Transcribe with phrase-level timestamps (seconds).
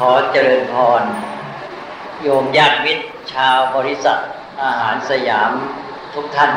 [0.00, 1.02] ขอเจริญพร
[2.22, 4.18] โยมญาติมิตร ชาวบริษัท
[4.62, 5.52] อาหารสยาม
[6.14, 6.52] ทุกท่าน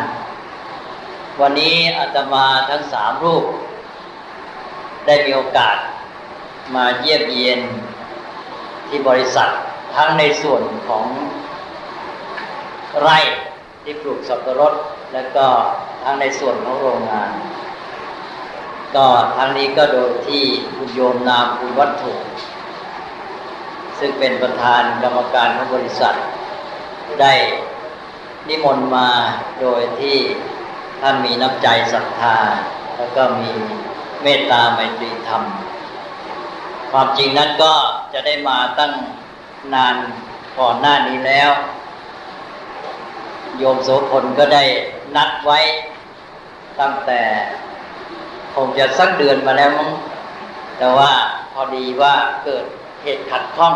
[1.42, 3.46] วันนี้อาตมาทั้งสามรูป
[5.06, 5.78] ได้มีโอกาส
[6.76, 7.60] มาเยี่ยมเยียน
[8.88, 9.50] ที่บริษัท
[9.96, 11.06] ทั้งในส่วนของ
[13.00, 13.18] ไร่
[13.84, 14.74] ที่ปลูกสับปะรด
[15.14, 15.48] และก็
[16.04, 17.32] ทั้งในส่วนของโรงงาน
[18.96, 19.06] ก็
[19.38, 20.44] ทั้งนี้ก็โดยที่
[20.76, 22.14] คุณโยมนามคุณวัตถุ
[24.00, 26.16] ซึ่งเป็นประธานกรรมการของบริษัท
[27.22, 27.34] ได้
[28.48, 29.10] นิมนต์มา
[29.62, 30.18] โดยที่
[31.02, 32.38] ท่านมีน้ำใจศรัทธา
[32.98, 33.52] แล้วก็มี
[34.24, 35.44] เมตตาไมตรีธรรม
[36.92, 37.74] ความจริงนั้นก็
[38.14, 38.94] จะได้มาตั้ง
[39.74, 39.96] นาน
[40.60, 41.52] ก่อนหน้านี้แล้ว
[43.58, 44.64] โยมโสพลก็ได้
[45.16, 45.60] นัดไว้
[46.80, 47.22] ตั้งแต่
[48.56, 49.92] คงจะสักเดือนมาแล้วมั้ง
[50.78, 51.12] แต่ว่า
[51.54, 52.66] พอดีว่าเกิด
[53.04, 53.76] เหตุขัดข้อง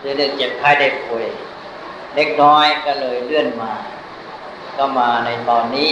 [0.00, 1.26] เรื่องเจ็บไข้ได้ป่วย
[2.14, 3.72] เล็กน้อยก็เลยเลื่อนมา
[4.76, 5.90] ก็มาในตอนนี้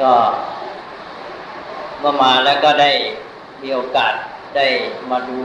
[0.00, 0.12] ก็
[2.00, 2.90] เมื่อมาแล้วก็ได้
[3.62, 4.12] มีโอกาส
[4.56, 4.66] ได้
[5.10, 5.40] มาดู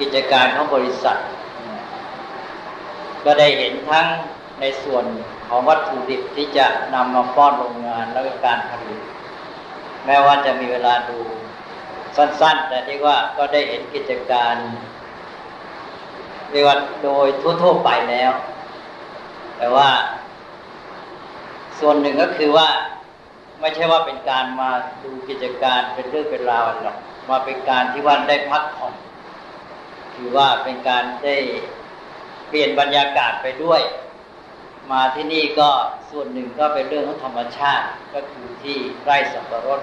[0.00, 1.16] กิจการของบริษัท
[3.24, 4.06] ก็ได้เห็นทั้ง
[4.60, 5.04] ในส่วน
[5.48, 9.00] ของวัตถุดิบที่จะนำมาป้อนโรงงานแล้วก็การผลิต
[10.06, 11.18] แม้ว่าจะมีเวลาดู
[12.16, 14.54] สั้น ๆ แต่ที่ว่าก็ได้เห็นกิจการ
[16.50, 17.26] เรียกว่าโดย
[17.62, 18.32] ทั่วๆไปแล้ว
[19.58, 19.88] แต่ว่า
[21.78, 22.68] ส่วนหนึ่งก็คือว่า
[23.60, 24.70] ไม่ใช่ว่าเป็นการมา
[25.04, 26.96] ดูกิจการเป็นเรื่องเป็นราวหรอก
[27.30, 28.94] มาเป็นการที่ว่าได้พักผ่อน
[30.14, 31.36] ถือว่าเป็นการได้
[32.48, 33.80] เปลี่ยนบรรยากาศไปด้วย
[34.92, 35.70] มาที่นี่ก็
[36.10, 39.80] ส่วนหนึ่งก็เป็นเรื่องของธรรมชาติก็คือที่ไร่สับปะรด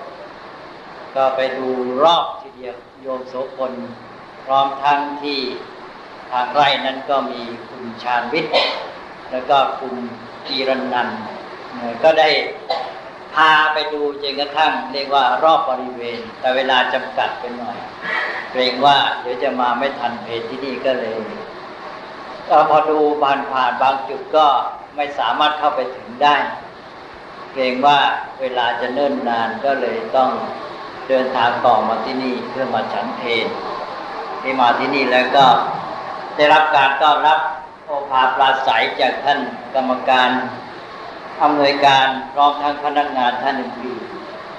[1.15, 1.67] ก็ไปดู
[2.03, 3.73] รอบทีเดียวโยมโสพล
[4.45, 5.39] พร้อมทั้งที่
[6.31, 8.53] ทางไร่นั้นก็มีคุณชาญวิทย์
[9.31, 9.95] แล้วก็คุณ
[10.47, 11.19] กีรนันท์
[12.03, 12.29] ก็ได้
[13.33, 17.77] พาไปดูจนกระทั่งเรียกว่ารอบบริเวณ แต่เวลาจำกัดไปหน่อย
[18.51, 21.17] เกรงว่าเดี๋ยวจะมาไม่ทันเพจที่นี่ก็เลย
[22.69, 24.47] พอดูผ่านผ่านบางจุดก็
[24.95, 26.35] ไม่สามารถเข้าไปถึงได้
[27.53, 27.99] เกรงว่า
[28.41, 30.29] เวลาจะเนิ่นนานก็เลยต้อง
[31.09, 33.29] เดินทางต่อมาที่นี่เพื่อมาฉันเพล
[34.41, 35.45] ที่มาที่นี่แล้วก็
[36.35, 37.39] ได้รับการต้อนรับ
[37.85, 39.39] โอภาปราศัยจากท่าน
[39.75, 40.29] กรรมการ
[41.41, 44.03] อำนวยการพร้อมทั้งพนักงานท่านอื่น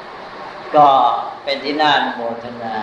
[0.08, 0.88] ๆก็
[1.44, 2.76] เป็นที่น่าโมทนา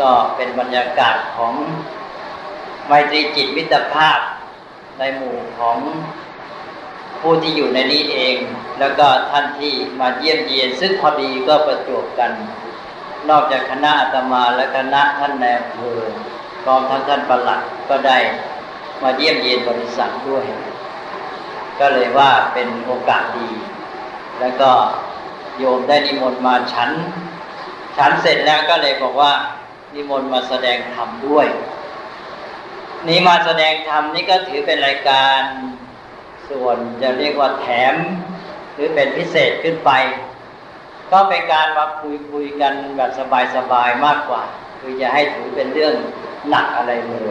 [0.00, 1.52] ก็เป็นบรรยากาศของ
[2.86, 4.18] ไมตรีจิตมิตรภาพ
[4.98, 5.76] ในหมู่ของ
[7.20, 8.36] ผู้ที่อยู่ในนี้เอง
[8.80, 12.30] แล้วก็ท่านที่มาเยี่ยมเยียน ซึ่งพอดีก็ประจวบกัน
[13.30, 16.00] นอกจากคณะอาตมาและคณะท่านแนวเพอ
[16.62, 17.60] พร้อมทั้งท่านประหลัด
[17.90, 18.18] ก็ได้
[19.02, 20.44] มาเยี่ยมเยียนบริษัทด้วย
[21.80, 23.50] ก็เลยว่าเป็นโอกาสดี
[24.40, 24.70] แล้วก็
[25.58, 26.90] โยมได้นิมนต์มาฉัน
[27.96, 29.32] ฉันเสร็จแล้วก็เลยบอกว่า
[29.94, 31.46] นิมนต์มาแสดงธรรมด้วย
[33.08, 35.40] นี้มาแสดงธรรมนี่ก็ถือเป็นรายการ
[36.50, 37.94] ส่วนจะเรียกว่าแถม
[38.76, 39.90] หรือเป็นพิเศษขึ้นไป
[41.12, 43.10] ก็เป็นการมาคุยคุยกันแบบ
[43.56, 44.42] สบายๆมากกว่า
[44.80, 45.94] คือจะให้ถือเป็นเรื่อง
[46.50, 47.28] หนักอะไรเลย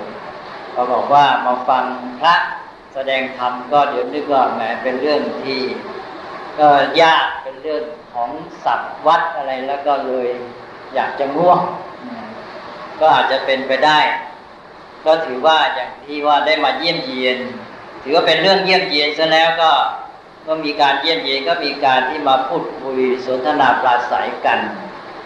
[0.71, 1.83] เขาบอกว่ามาฟัง
[2.19, 2.35] พระ
[2.93, 5.59] แสดงธรรมก็เดี๋ยวนึกว่าแหมเป็นเรื่องที่
[6.59, 6.67] ก็
[7.01, 8.29] ยากเป็นเรื่องของ
[8.63, 10.27] ศัพท์วัดอะไรแล้วก็เลย
[10.95, 11.59] อยากจะง่วง
[12.99, 13.99] ก็อาจจะเป็นไปได้
[15.05, 17.37] ก็ถือว่าอย่างที่ว่าได้มาเยี่ยมเยียน
[18.03, 19.71] ถือว่าเป็นเรื่องเยี่ยมเยียนซะแล้วก็
[20.45, 24.59] เมื่อมีการเยี่ยมเยียนก็มีการที่มาพูดคุยสนทนาปราศัยกัน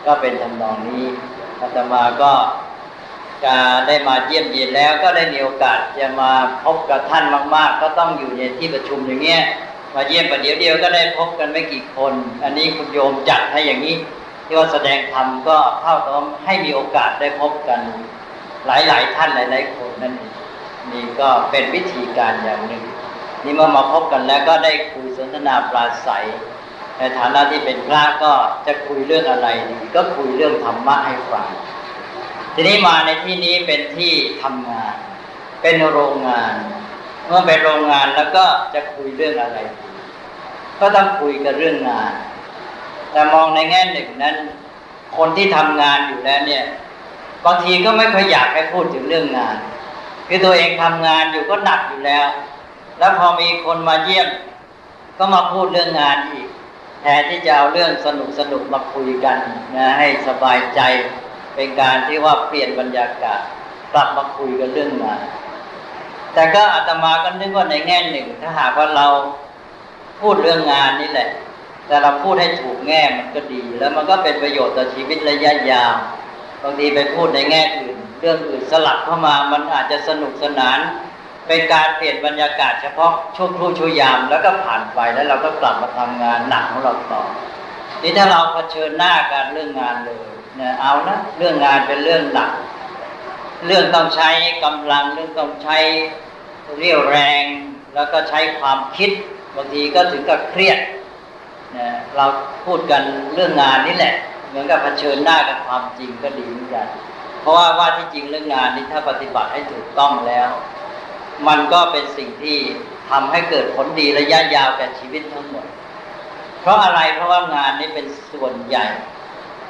[0.06, 1.04] ก็เป็นทำนองนี้
[1.62, 2.34] อาตมาก็
[3.46, 3.56] จะ
[3.88, 6.32] ได้มาเยี่ยมเยียนแล้วก็ได้มีโอกาสจะมา
[6.64, 7.24] พบกับท่าน
[7.56, 9.42] มาก ๆ ก็ต้องอยู่ในที่ประชุมอย่างเงี้ย
[9.96, 12.14] มาเยี่ยมประเดี๋ยวเดียวก็ได้พบกันไม่กี่คน
[12.44, 13.96] อันนี้คุณโยมจัดให้อย่างนี้
[14.46, 16.14] ที่ว่าแสดงธรรมก็เท่ากับ
[16.46, 17.80] ให้มีโอกาสได้พบกัน
[18.68, 20.34] หลาย ๆ ท่านหลาย ๆ คนนั่นเอง
[20.92, 22.84] นี่ก็เป็นวิธีการอย่างหนึ่ง
[23.44, 26.26] นี่เมื่อมาพบกันแล้วก็ได้คุย นทนาปราศัย
[26.98, 28.34] ในฐานะที่เป็นพระก็
[28.68, 31.48] จะคุยเรื่องอะไรดีก็คุยเรื่องธรรมะให้ฟัง
[32.54, 34.96] ทีนี้มาในที่นี้เป็นที่ทำงาน
[35.62, 36.54] เป็นโรงงาน
[37.26, 39.60] เมื่อเป็นโรงงานแล้วก็จะคุยเรื่องอะไร
[40.80, 42.14] ก็ต้องคุยกันเรื่องงาน
[43.12, 44.36] แต่มองในแง่หนึ่งนั้น
[45.18, 46.64] คนที่ทำงานอยู่แล้วเนี่ย
[47.46, 49.56] บางทีก็ไม่ค่อยอยากให้พูดถึงเรื่องงาน
[50.28, 52.28] คือตัวเองทำงานอยู่ก็หนักอยู่แล้ว
[53.00, 54.28] แล้วพอมีคนมาเยี่ยม
[55.20, 56.48] ก็มาพูดเรื่องงานอีก
[57.02, 59.38] แทนที่จะเอาเรื่องสนุกสนุกมาคุยกัน
[59.76, 60.82] นะให้สบายใจ
[61.56, 63.42] เป็นการที่ว่าเปลี่ยนบรรยากาศ
[63.94, 65.22] กลับมาคุยกันเรื่องงาน
[66.34, 69.08] แต่ก็อาตมาก็นึกว่าในแง่หนึ่ง ถ้าหากว่าเรา
[70.22, 71.30] พูดเรื่องงานนี่แหละ
[71.88, 75.94] แต่เราพูดให้ถูกแง่มันก็ดี แล้วมันก็เป็นประโยชน์ต่อชีวิตระยะยาว
[76.64, 80.80] บางทีไปพูดในแง่อื่น เรื่องอื่นสลับเข้ามามันอาจจะสนุกสนาน
[81.50, 87.24] เป็นการเปลี่ยนบรรยากาศเฉพาะช่วงครู่ช่วยยามแล้วก็ผ่านไปแล้วเราก็กลับมาทำงานหนักของเราต่อ
[88.02, 92.52] นี่ถ้าเราเผชิญหน้ากันเรื่องงานเลยเนี่ยเอานะเรื่องงานเป็นเรื่องหนัก
[93.68, 94.30] เรื่องต้องใช้
[94.64, 95.78] กำลังเรื่องต้องใช้
[96.78, 97.44] เรี่ยวแรง
[97.96, 99.12] แล้วก็ใช้ความคิด
[99.56, 100.80] บางทีก็ถึงกับเครียด
[101.78, 102.26] นะเรา
[102.66, 103.02] พูดกัน
[103.34, 104.16] เรื่องงานนี่แหละ
[104.50, 106.88] เหมือนกับเผชิญหน้ากับความจริงก็ดีเหมือนกัน
[107.42, 110.50] เพราะว่าว่าที่จริงเรื่องงานนี้ถ้าปฏิบัติให้ถูกต้องแล้ว
[111.48, 112.58] มันก็เป็นสิ่งที่
[113.10, 115.66] ทำให้เกิดผลดีระยะยาวแก่ชีวิตทั้งหมด
[116.62, 118.86] เพราะอะไรเพราะว่างานนี้เป็นส่วนใหญ่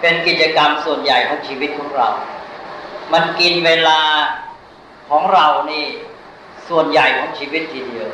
[0.02, 2.10] เป็นกิจกรรมส่วนใหญ่ของชีวิตของเรา
[3.14, 4.02] มันกินเวลา
[5.10, 5.86] ของเรานี่
[6.70, 8.10] ส่วนใหญ่ของชีวิตทีเดียว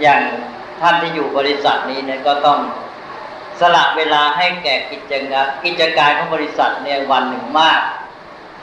[0.00, 0.20] อย่าง
[0.80, 2.58] ท่านที่อยู่บริษัทนี้เนี่ยก็ต้อง
[3.60, 7.80] สละเวลาให้แก่กิจงานกิจการของบริษัทเนี่ยวันหนึ่งมาก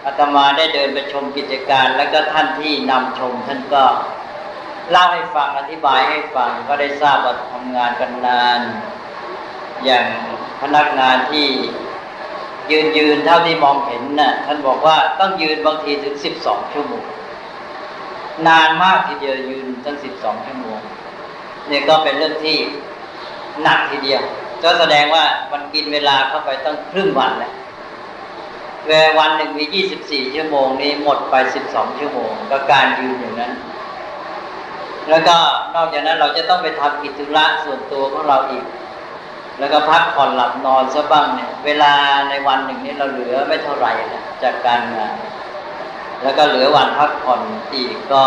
[0.06, 3.84] อาตมาได้เดินไปชมกิจการ แล้วก็ท่านที่นำชมท่านก็
[4.92, 8.60] เล่าให้ฟังอธิบายให้ฟังก็ได้ทราบว่าทำงานกันนาน
[9.86, 10.06] อย่าง
[10.62, 11.48] พนักงานที่
[12.72, 17.06] ยืนยืนเท่าที่มองเห็นนะ่ะท่านบอกว่าต้องยืนบางทีถึงสิบสองชั่วโมง
[18.48, 20.80] นานมากทีเดียวยืนตั้งสิบสองชั่วโมง
[21.68, 22.58] เนี่ยก็เป็นเรื่องที่
[23.64, 24.22] หนักทีเดียว
[24.64, 27.54] ก็แสดงว่ามันกินเวลาเข้าไปตั้งครึ่งวันแหล้ว
[28.88, 33.53] เวลาวันหนึ่งมียี่สิบสี่ชั่วโมงนี้หมดไปสิบสองชั่วโมงก็การยืนอย่างนั้น
[35.09, 35.38] แล้วก็
[35.75, 38.65] นอกจากนั้นเราจะต้องไปทำกิจธุระส่วนตัวของเราอีก
[39.59, 41.94] แล้วก็พักผ่อนหลับนอนซะบ้างเนี่ย เวลา
[42.30, 45.15] ในวันหนึ่งนี้เราเหลือไม่เท่าไหร่นะจากการงาน
[46.24, 47.41] แล้วก็เหลือวันพักผ่อน
[47.74, 48.24] อีกก็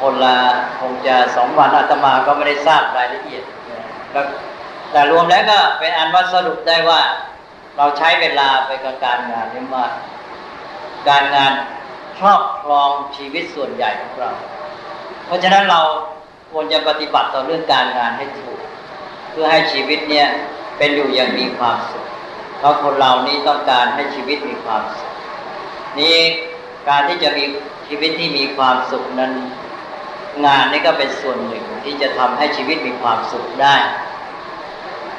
[0.00, 0.36] คนละ
[0.80, 3.44] คงจะสองวันอาตมาก็ไม่ได้ทราบรายละเอียด
[4.12, 4.26] แล้ว
[4.92, 7.00] แต่รวมแล้วก็เป็นอันว่าสรุปได้ว่า
[7.76, 9.92] เราใช้เวลาไปกับการงานนี่มาก
[11.08, 11.52] การงาน
[12.18, 14.30] ครอบครองชีวิตส่วนใหญ่ของเรา
[15.26, 15.80] เพราะฉะนั้นเรา
[16.52, 18.58] ควรจะปฏิบัติต่อเรื่องการงานให้ถูก
[19.30, 20.26] เพื่อให้ชีวิตเนี่ย
[20.78, 22.04] เป็นอยู่อย่างมีความสุข
[22.58, 25.12] เพราะคนเรานี้ต้องการให้ชีวิตมีความสุข
[25.98, 26.16] นี่
[26.88, 27.44] การที่จะมี
[27.88, 29.32] ชีวิตที่มีความสุขนั้น
[30.46, 33.76] งานนี่ก็เป็นส่วนหนึ่งที่จะทำให้ชีวิตมีความสุขได้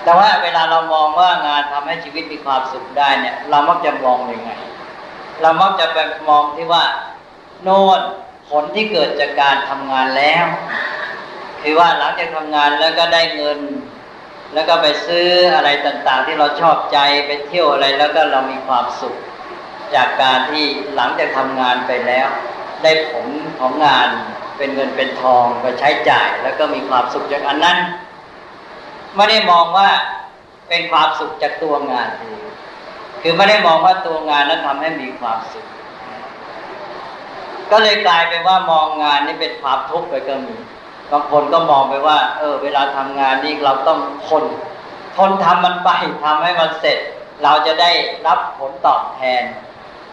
[0.05, 4.51] แต่ว่าเวลาเรามองว่างานทำให้ชีวิตมีความสุขได้เนี่ย เรามักจะมองยังไง
[5.41, 5.97] เรามักจะไป
[6.29, 6.83] มองที่ว่า
[7.63, 8.01] โน่น
[8.49, 10.45] ผลที่เกิดจากการทำงานแล้ว
[11.61, 13.59] คือว่าหลังจากทำงานแล้วก็ได้เงิน
[14.53, 16.97] แล้วก็ไปซื้ออะไรต่าง ๆ ที่เราชอบใจ
[17.27, 19.15] ไปเที่ยวอะไรแล้วก็เรามีความสุข
[19.95, 20.65] จากการที่
[20.95, 22.27] หลังจากทำงานไปแล้ว
[22.83, 23.27] ได้ผล
[23.59, 24.07] ของงาน
[24.57, 27.77] เป็นเงินเป็นทองไปใช้จ่าย แล้วก็มีความสุขจากอันนั้น
[29.15, 29.89] ไม่ได้มองว่า
[30.69, 32.37] เป็นความสุขจากตัวงานคือ
[33.21, 35.65] คือไม่ได้มองว่าตัวงานนั้นทำให้มีความสุข
[37.71, 40.55] ก็เลยกลายเป็นว่ามองงานนี่เป็นความทุกข์ไปก็มี
[41.11, 44.43] บางคนก็มองไปว่า เออ เวลาทำงานนี่เราต้องทน
[45.17, 45.89] ทนทำมันไป
[46.23, 46.97] ทำให้มันเสร็จ
[47.43, 47.91] เราจะได้
[48.27, 49.43] รับผลตอบแทน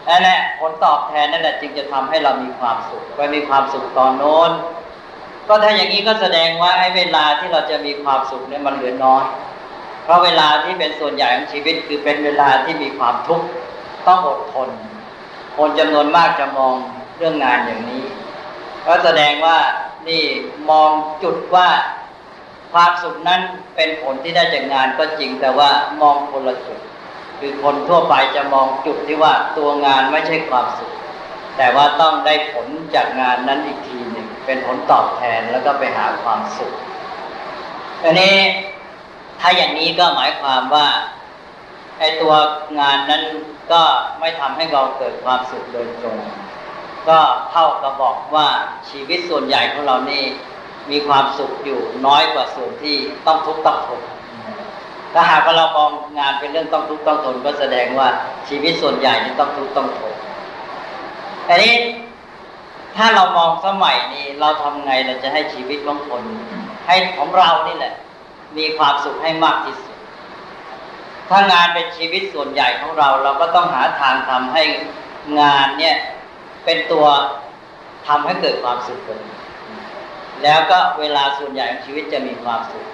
[0.07, 4.51] นั่นแหละผลตอบแทนนั่นแหละจึงจะทำให้เรามีความสุขไปมีความสุขตอนโน้น
[5.47, 9.23] ก็ถ้าอย่างนี้ก็แสดงว่าไอ้เวลาที่เราจะมีความสุขเนี่ยมันเหลือน้อย
[10.03, 13.47] เพราะเวลาที่เป็นส่วนใหญ่ของชีวิตคือเป็นเวลาที่มีความทุกข์
[14.07, 14.69] ต้องอดทน
[15.57, 16.73] คนจำนวนมากจะมอง
[17.17, 18.03] เรื่องงานอย่างนี้
[18.85, 19.57] ก็แสดงว่า
[20.09, 20.23] นี่
[20.69, 20.89] มอง
[21.23, 21.69] จุดว่า
[22.73, 23.41] ความสุขนั้น
[23.75, 25.69] เป็นผลที่ได้จากงานก็จริงแต่ว่า
[26.01, 26.79] มองคนละจุด
[27.39, 30.91] คือคนทั่วไปจะมองจุดที่ว่าตัวงานไม่ใช่ความสุข
[31.57, 34.12] แต่ว่าต้องได้ผลจากงานนั้นอีกทีน
[34.45, 36.73] เป็นผลตอบแทนแล้วก็ไปหาความสุข
[38.03, 38.35] อันนี้
[39.39, 40.87] ถ้าอย่างนี้ก็หมายความว่า
[41.99, 42.33] ไอ้ตัว
[42.79, 43.23] งานนั้น
[43.71, 43.81] ก็
[44.19, 46.17] ไม่ทำให้เราเกิดความสุขโดยตรง
[47.09, 47.19] ก็
[47.51, 48.47] เท่ากับบอกว่า
[48.89, 50.23] ชีวิตส่วนใหญ่ของเรานี่
[50.91, 52.97] มีความสุขอยู่น้อยกว่าส่วนที่
[53.27, 54.01] ต้องทุกข์ต้องทน
[55.13, 58.07] ถ้าหากว่าเรามองงานเป็นเรื่องต้องทุกข์ต้องทนก็แสดงว่า
[58.49, 60.13] ชีวิตส่วนใหญ่นี่ต้องทุกข์ต้องทน
[61.49, 61.73] อันนี้
[62.95, 66.23] ถ้าเรามองสมัยนี้เราทำไงเราจะให้ชีวิตของคน
[66.87, 67.93] ให้ของเรานี่แหละ
[68.57, 69.97] มีความสุขให้มากที่สุด
[71.29, 74.63] ถ้างานเป็นชีวิตส่วนใหญ่ของเรา เราก็ต้องหาทางทำให้
[75.39, 75.95] งานเนี่ย
[76.65, 77.05] เป็นตัว
[78.07, 79.23] ทำให้เกิดความสุขเลย
[80.43, 82.85] แล้วก็เวลาส่วนใหญ่ของชีวิตจะมีความสุข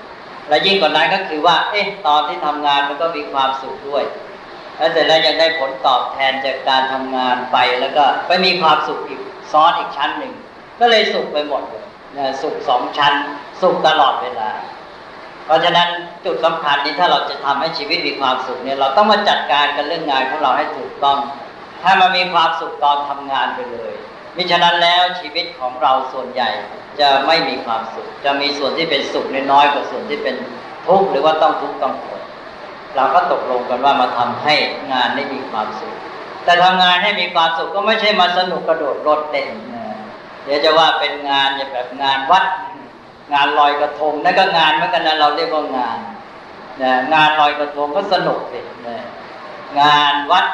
[0.49, 4.03] และยิ่งกว่านั้นก็คือว่า เอ๊ะตอนที่ทำงานมันก็มีความสุขด้วย
[4.77, 10.33] แล้วเสร็จแล้วยังได้ผลตอบแทนจากการทำงานไปแล้วก็ไปมีความสุขอีก ซ้อนอีกชั้นหนึ่ง
[10.79, 11.85] ก็เลยสุขไปหมดเลย
[12.41, 13.13] สุขสองชั้น
[13.61, 14.49] สุขตลอดเวลา
[15.45, 15.87] เพราะฉะนั้น
[16.25, 21.17] จุดสำคัญนี้ถ้าเราจะทำให้ชีวิตมีความสุขเนี่ยเราต้องมาจัดการกันเรื่องงานของเราให้ถูกต้อง
[21.83, 23.93] ถ้ามันมีความสุขตอนทำงานไปเลย
[24.35, 26.49] มิฉะนั้นแล้วชีวิตของเราส่วนใหญ่
[26.99, 30.35] จะไม่มีความสุข จะมีส่วนที่เป็นสุขน้อยกว่าส่วนที่เป็น
[30.85, 32.21] ทุกข์หรือว่าต้องทุกข์ต้องทน
[32.95, 34.55] เราก็ตกลงกันว่ามาทำให้
[34.91, 35.95] งานได้มีความสุข
[36.43, 39.49] แต่ทำงานให้มีความสุขก็ไม่ใช่มาสนุกกระโดดรถเต้น
[40.43, 42.43] เดี๋ยวจะว่าเป็นงานอย่างแบบงานวัด
[43.33, 45.97] งานลอยกระทงนั่นก็งานเหมือนกันนะเราเรียกว่างาน
[47.13, 48.59] งานลอยกระทงก็สนุกสิ
[49.81, 50.45] งานวัด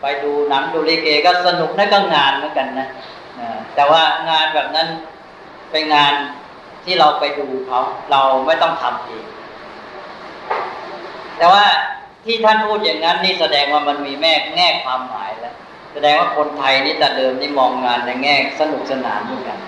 [0.00, 2.88] ไปดูหนังดูลิเกก็สนุกนั่นก็งานเหมือนกันนะ
[3.74, 4.88] แต่ว่างานแบบนั้น
[5.70, 6.12] เป็นงาน
[6.84, 9.24] ที่เราไปดูเขาเราไม่ต้องทำเอง
[11.38, 11.64] แต่ว่า
[12.26, 15.54] ที่ท่านพูดอย่างนั้นนี่แสดงว่ามันมีแม่แง่ความหมายแล้ว
[15.92, 19.58] แสดงว่าคนไทยนี่แต่เดิมนี่มองงานในแง่สนุกสนานเหมือนกัน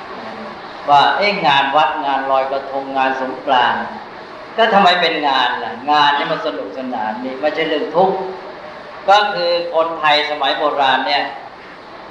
[0.90, 3.82] ว่าเอ๊ะงานวัดงานลอยกระทงงานสงกรานต์
[4.56, 8.16] ก็ทำไมเป็นงานล่ะ งานนี่มันสนุกสนานนี่ไม่ใช่เรื่องทุกข์
[9.08, 11.22] ก็คือคนไทยสมัยโบราณเนี่ย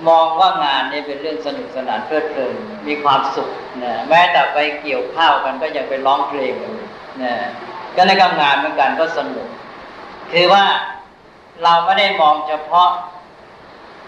[0.07, 2.55] มองว่างานนี่เป็นเรื่องสนุกสนานเพลิดเพลิน
[2.87, 3.49] มีความสุข
[3.83, 6.53] นะแม้แต่ไปเกี่ยวข้าวกันก็ยังไปร้องเพลง
[7.23, 7.33] นะ
[7.95, 9.47] ก็ในการงานเหมือนกันก็สนุก
[10.33, 10.65] คือว่า
[11.63, 12.89] เราไม่ได้มองเฉพาะ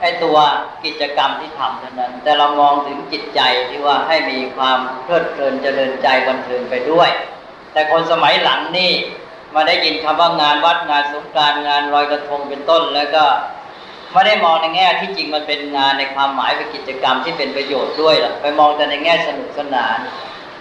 [0.02, 0.38] ไอ้ตัว
[0.86, 7.10] กิจกรรมที่ทำเท่านั้น แต่เรามองถึงจิตใจที่ว่าให้มีความเพลิดเพลินเจริญใจบันเทิงไปด้วย
[7.74, 8.92] แต่คนสมัยหลังนี่
[9.56, 13.24] มาได้ยินคำว่างานวัดงานสงการงานลอยกระทงเป็นต้น แล้วก็
[14.14, 19.98] ไม่ได้มองในแง่ที่จริงมันเป็นงานในความหมายเป็นกิจกรรมที่เป็นประโยชน์ด้วยหรอกไปมองแต่ในแง่สนุกสนาน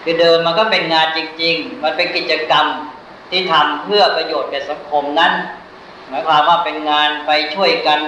[0.03, 2.65] คือเดิมมันก็เป็นงานจริง ๆ มันเป็นกิจกรรม
[3.29, 5.31] ที่ทำเพื่อประโยชน์แก่สังคมนั้น
[6.09, 7.99] หมายความว่าเป็นงานไปช่วยกัน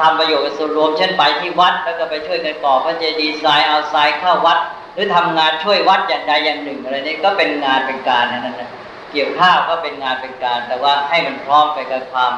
[0.00, 4.58] ทำประโยชน์ส่วนรวม เช่นไปที่วัด แล้วก็ไปช่วยกันก่อพระเจดีย์ทรายเอาทรายเข้าวัด
[4.94, 8.70] หรือทำงานช่วยวัดอย่างใดอย่างหนึ่งอะไรนี้ก็เป็นงานเป็นการนั่นแหละ
[9.12, 12.32] เกี่ยวข้าวก็เป็นงานเป็นการ แต่ว่าให้มันพร้อมไปกับความ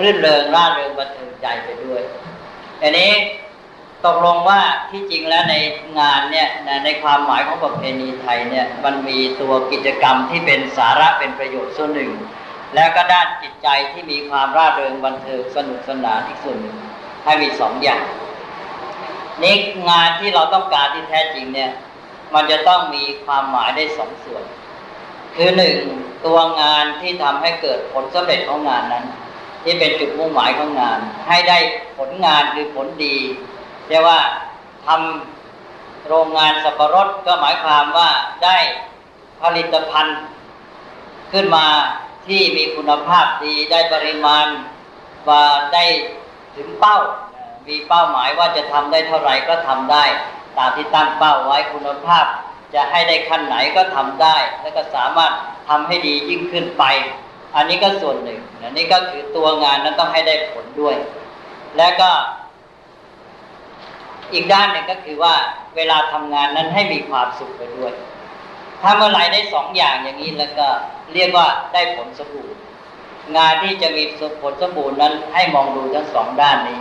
[0.00, 2.02] รื่นเริงร่าเริงบันเทิงใจไปด้วย
[2.82, 3.10] อันนี้
[4.06, 5.54] ตกลงว่าที่จริงแล้วใน
[5.98, 6.48] งานเนี่ย
[6.84, 12.12] ในความหมายของประเพณีไทยเนี่ยมันมีตัวกิจกรรมที่เป็นสาระเป็นประโยชน์ส่วนหนึ่ง
[12.74, 16.76] แล้วก็ด้านจิตใจที่มีความร่าเริงบันเทิงสนุกสนานอีกส่วนหนึ่ง
[17.24, 18.02] ให้มีสองอย่าง
[19.42, 19.56] นี่
[19.90, 21.70] งานที่เราต้องการที่แท้จริงเนี่ย
[22.34, 24.44] มันจะต้องมีความหมายได้สองส่วน
[25.36, 25.76] คือหนึ่ง
[26.26, 29.04] ตัวงานที่ทำให้เกิดผลสำเร็จของงานนั้น
[29.64, 31.58] ที่เป็นจุดมุ่งหมายของงาน ให้ได้
[31.98, 33.16] ผลงานคือผลดี
[33.88, 34.20] เรียกว่า
[34.86, 38.10] ทำโรงงานสับปะรดก็หมายความว่า
[38.44, 38.56] ได้
[39.42, 40.18] ผลิตภัณฑ์
[41.32, 41.66] ขึ้นมา
[42.26, 44.46] ที่มีคุณภาพดีได้ปริมาณ
[45.28, 45.42] ว่า
[45.74, 45.84] ได้
[46.56, 46.96] ถึงเป้า
[47.68, 50.04] มีเป้าหมายว่าจะทำได้เท่าไหร่ก็ทำได้
[50.58, 52.24] ตามที่ตั้งเป้าไว้คุณภาพ
[52.74, 55.32] จะให้ได้ขั้นไหนก็ทำได้ แล้วก็สามารถ
[55.68, 56.84] ทำให้ดียิ่งขึ้นไป
[57.56, 60.96] อันนี้ก็ส่วนหนึ่งอันนี้ก็คือตัวงานนั้นต้องให้ได้ผลด้วย
[61.76, 62.10] และก็
[64.32, 65.34] อีกด้านหนึ่งก็คือว่า
[65.76, 67.92] เวลาทำงานนั้นให้มีความสุขไปด้วย
[68.82, 70.66] ถ้าเมื่อไรได้สองอย่างอย่างนี้แล้วก็
[71.14, 72.60] เรียกว่าได้ผลสมบูรณ์
[73.36, 74.04] งานที่จะมี
[74.42, 76.80] ผลสมบูรณ์นั้นให้มองดูทั้งสองด้านนี้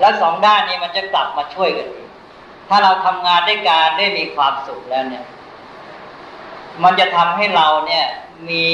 [0.00, 2.08] และสองด้านนี้มันจะกลับมาช่วยกันอีก
[2.68, 5.24] ถ้าเราทำงานด้วยการได้มีความสุขแล้วเนี่ย
[6.82, 8.04] มันจะทำให้เราเนี่ย
[8.50, 8.66] มี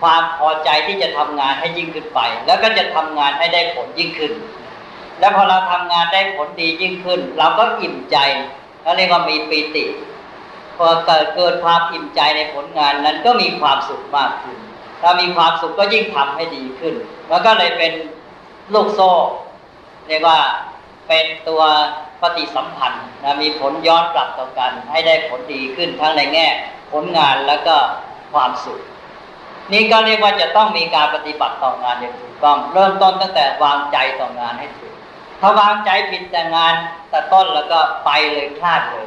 [0.00, 4.32] ความพอใจที่จะทำงานให้ยิ่งขึ้นไป แล้วก็จะทำงานให้ได้ผลยิ่งขึ้น
[5.18, 8.16] แล้วพอเราทำงานได้ผลดียิ่งขึ้น เราก็อิ่มใจ
[8.82, 9.84] เขาเรียกว่ามีปีติ
[10.76, 14.58] พอเกิดเกิดความอิ่มใจในผลงานนั้นก็มีความสุขมากขึ้น
[15.02, 16.94] ถ้ามีความสุขก็ยิ่งทำให้ดีขึ้น
[17.28, 17.92] แล้วก็เลยเป็น
[18.74, 19.10] ลูกโซ่
[20.08, 20.38] เรียกว่า
[21.08, 21.62] เป็นตัว
[22.22, 26.46] ปฏิสัมพันธ์นะมีผลย้อนกลับต่อกัน ให้ได้ผลดีขึ้นทั้งในแง่
[26.92, 27.76] ผลงานแล้วก็
[28.32, 28.80] ความสุข
[29.72, 34.95] นี่ก็เรียกว่าจะต้องมีการปฏิบัติต่องานอย่างถูกต้อง เริ่มต้นตั้งแต่วางใจต่องานให้ถูก
[35.40, 36.74] ถ้าวางใจผิดแต่งาน
[37.10, 39.06] แต่ต้นแล้วก็ไปเลยพลาดเลย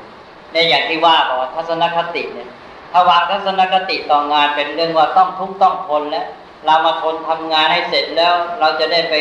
[0.54, 2.50] ในอย่างที่ว่าบอกว่าทัศนคติเนี่ย
[2.92, 6.28] ถ้าวางทัศนคติต่องานเป็นเรื่องว่าต้องทุกต้องทนแล้ว
[6.66, 9.16] เรามาทนทำงานให้เสร็จแล้ว เราจะได้ไป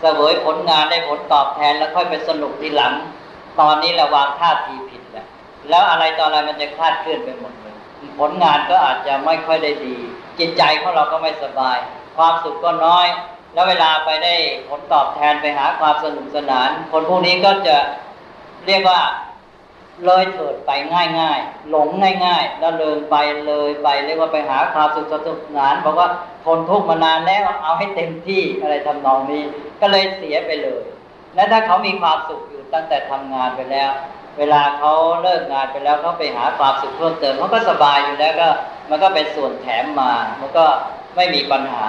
[0.00, 2.92] เสวยผลงานได้ผลตอบแทนแล้วค่อยไปสนุกทีหลัง
[3.60, 5.26] ตอนนี้เราวางท่าทีผิดแล้ว
[5.68, 7.74] แล้วอะไรตอนอะไรมันจะคลาดเคลื่อนไปหมดเลย
[8.18, 9.96] ผลงานก็อาจจะไม่ค่อยได้ดี
[10.38, 11.78] จิตใจของเราก็ไม่สบาย
[12.16, 13.06] ความสุขก็น้อย
[13.54, 14.34] แล้วเวลาไปได้
[14.68, 17.76] ผลตอบแทนไปหาความสนุกสนาน คนพวกนี้ก็จะ
[18.66, 19.00] เรียกว่า
[20.06, 20.70] เลยเถิดไป
[21.20, 21.88] ง่ายๆ หลง
[22.24, 26.08] ง่ายๆ แล้วเลยไปเลยไปเรียกว่าไปหาความสุขสนุกสนานบอกว่า
[26.44, 29.42] ทนทุกข์มานานแล้วเอาให้เต็มที่อะไรทำนองนี้
[29.80, 30.84] ก็เลยเสียไปเลย
[31.34, 33.90] และถ้าเขามีความสุขอยู่ตั้งแต่ทำงานไปแล้ว
[34.38, 38.48] เวลาเขาเลิกงานไปแล้วเขาไปหาความสุขเพิ่มเติมเขาก็สบายอยู่แล้วก็
[38.90, 40.66] มันก็เป็นส่วนแถมมา มันก็
[41.16, 41.88] ไม่มีปัญหา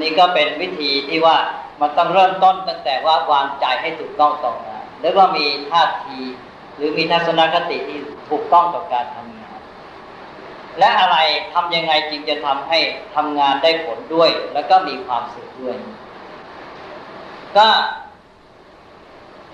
[0.00, 1.36] นี่ก็เป็นวิธีที่ว่า
[1.80, 6.18] มันต้องเริ่มต้นตั้งแต่ว่าวางใจให้ถูกต้องต่องานหรือว่ามีท่าที
[6.76, 7.98] หรือมีทัศนคติที่
[8.30, 9.58] ถูกต้องต่อการทำงาน
[10.78, 11.16] และอะไร
[11.52, 12.78] ทำยังไงจึงจะทำให้
[13.14, 15.76] ทำงานได้ผลด้วย แล้วก็มีความสุขด้วย
[17.56, 17.68] ก็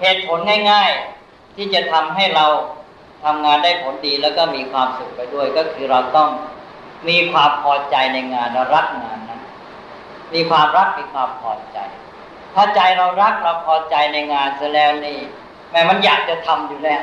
[0.00, 0.38] เหตุผล
[0.71, 2.47] ง่ายๆที่จะทำให้เรา
[3.25, 6.28] ทำงานได้ผลดีแล้วก็มีความสุขไปด้วย ก็คือเราต้อง
[7.09, 9.38] มีความพอใจในงานและรักงานนั้น
[10.35, 11.78] มีความรักมีความพอใจ
[12.54, 15.18] ถ้าใจเรารักเราพอใจในงานเสียแล้วนี่
[15.70, 17.02] แม้มันอยากจะทำอยู่แล้ว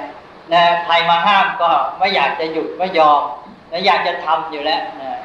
[0.53, 3.21] นะใครมาห้ามก็ไม่อยากจะหยุดไม่ยอม
[3.71, 5.19] นะอยากจะทำอยู่แล้วนะ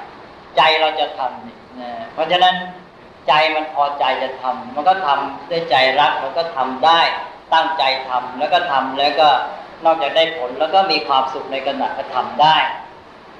[0.57, 2.55] ใจเราจะทำนี่นะเพราะฉะนั้น
[3.29, 7.01] ใจมันพอใจจะทำมันก็ทำด้วยใจรักมันก็ทำได้
[7.55, 9.29] ตั้งใจทำแล้วก็ทำแล้วก็
[9.85, 12.57] นอกจากได้ผลแล้วก็มีความสุขในขณะกระทำได้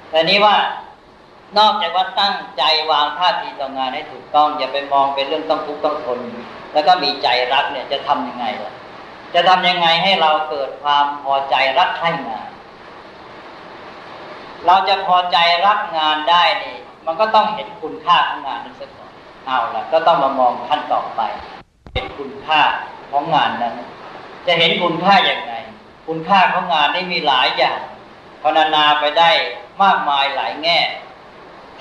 [0.09, 0.55] แต่นี้ว่า
[1.57, 6.19] นอกจากว่าตั้งใจวางท่าทีต่องานให้ถูกต้อง อย่าไปมองเป็นเรื่องต้องทุกข์ต้องทน
[6.73, 8.73] แล้วก็มีใจรักเนี่ยจะทํำยังไงล่ะ
[9.33, 12.49] จะทำยังไงให้เราเกิดความพอใจรักใคร่งาน
[14.65, 19.11] เราจะพอใจรักงานได้นี่มันก็ต้องเห็นคุณค่าของงานนั้นสักก่อน
[19.45, 21.21] เอาละก็ต้องมามองขั้นต่อไป
[21.93, 22.61] เห็นคุณค่า
[23.11, 23.73] ของงานนั้น
[24.47, 25.53] จะเห็นคุณค่าอย่างไร
[26.07, 27.79] คุณค่าของงานนี่มีหลายอย่าง
[28.43, 29.31] พรรณนาไปได้
[29.83, 30.79] มากมายหลายแง่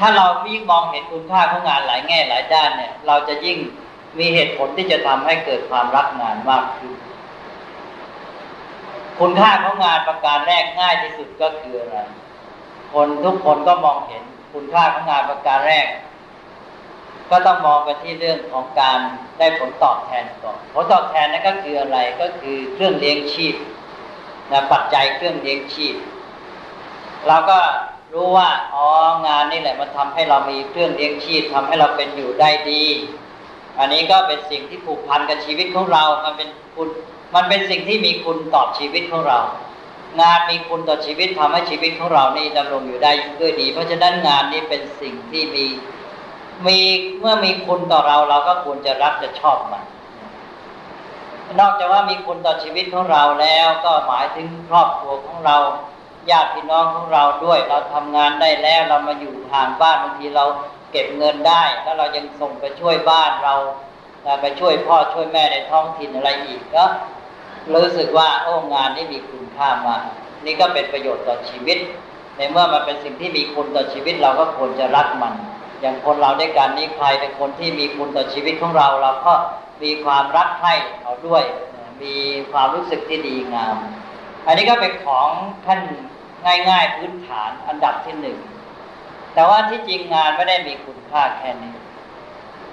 [0.01, 3.59] ถ้าเรายิ่งมองเห็นคุณค่าของงานหลายแง่หลายด้านเนี่ย เราจะยิ่ง
[4.19, 6.93] มีเหตุผลที่จะทำให้เกิดความรักงานมากขึ้น
[9.21, 11.99] คุณค่าของงานประการแรกง่ายที่สุดก็คืออะไร
[12.93, 15.87] คนทุกคนก็มองเห็นคุณค่าของงานประการแรก
[17.31, 18.99] ก็ต้องมองไปที่เรื่องของการ
[19.39, 23.55] ได้ผลตอบแทนก่อนผลตอบแทนนั่นก็คืออะไรก็คือเครื่องเลี้ยงชีพ
[24.53, 25.95] นะปัจจัยเครื่องเลี้ยงชีพ
[27.29, 27.59] เราก็
[28.13, 28.87] รู้ว่าอ๋อ
[29.27, 32.85] งานนี่แหละมันทำให้เรามีเครื่องเลี้ยงชีพทำให้เราเป็นอยู่ได้ดี
[33.79, 36.89] อันนี้ก็เป็นสิ่งที่ผูกพันกับชีวิตของเรา มันเป็นคุณ
[37.35, 39.39] มันเป็นสิ่งที่มีคุณต่อชีวิตของเรา
[40.21, 45.67] งานมีคุณต่อชีวิตทำให้ชีวิตของเรานี่ดำรงอยู่ได้ด้วยดี เพราะฉะนั้นงานนี้เป็นสิ่งที่มี
[46.67, 46.79] มี
[47.21, 49.85] เมื่อมีคุณต่อเราเราก็ควรจะรักจะชอบมัน
[51.61, 55.57] นอกจากว่ามีคุณต่อชีวิตของเราแล้ว ก็หมายถึงครอบครัวของเรา
[56.31, 60.45] ญาติพี่น้องของเราด้วย เราทำงานได้แล้วเรามาอยู่ห่างบ้านบางทีเรา
[60.93, 63.55] เก็บเงินได้ แล้วเรายังส่งไปช่วยบ้านเรา
[64.43, 66.85] ไปช่วยพ่อช่วยแม่ในท้องถิ่นอะไรอีกก็
[67.75, 70.03] รู้สึกว่าโอ้งานนี้มีคุณค่ามาก
[70.45, 71.79] นี่ก็เป็นประโยชน์ต่อชีวิต
[72.37, 75.35] ในเมื่อมันเป็นสิ่งที่มีคุณต่อชีวิตเราก็ควรจะรักมัน
[75.81, 79.35] อย่างคนเราด้วยกันนี้ใครเป็นคนที่มีคุณต่อชีวิตของเรา เราก็
[79.83, 81.45] มีความรักใคร่เขาด้วย
[82.03, 82.15] มี
[82.53, 83.77] ความรู้สึกที่ดีงาม
[84.47, 85.29] อันนี้ก็เป็นของ
[85.67, 85.81] ท่าน
[86.47, 88.39] ง่าย ๆ พื้นฐานอันดับที่หนึ่ง
[89.35, 91.75] แต่ว่าที่จริงงานไม่ได้มีคุณค่าแค่นี้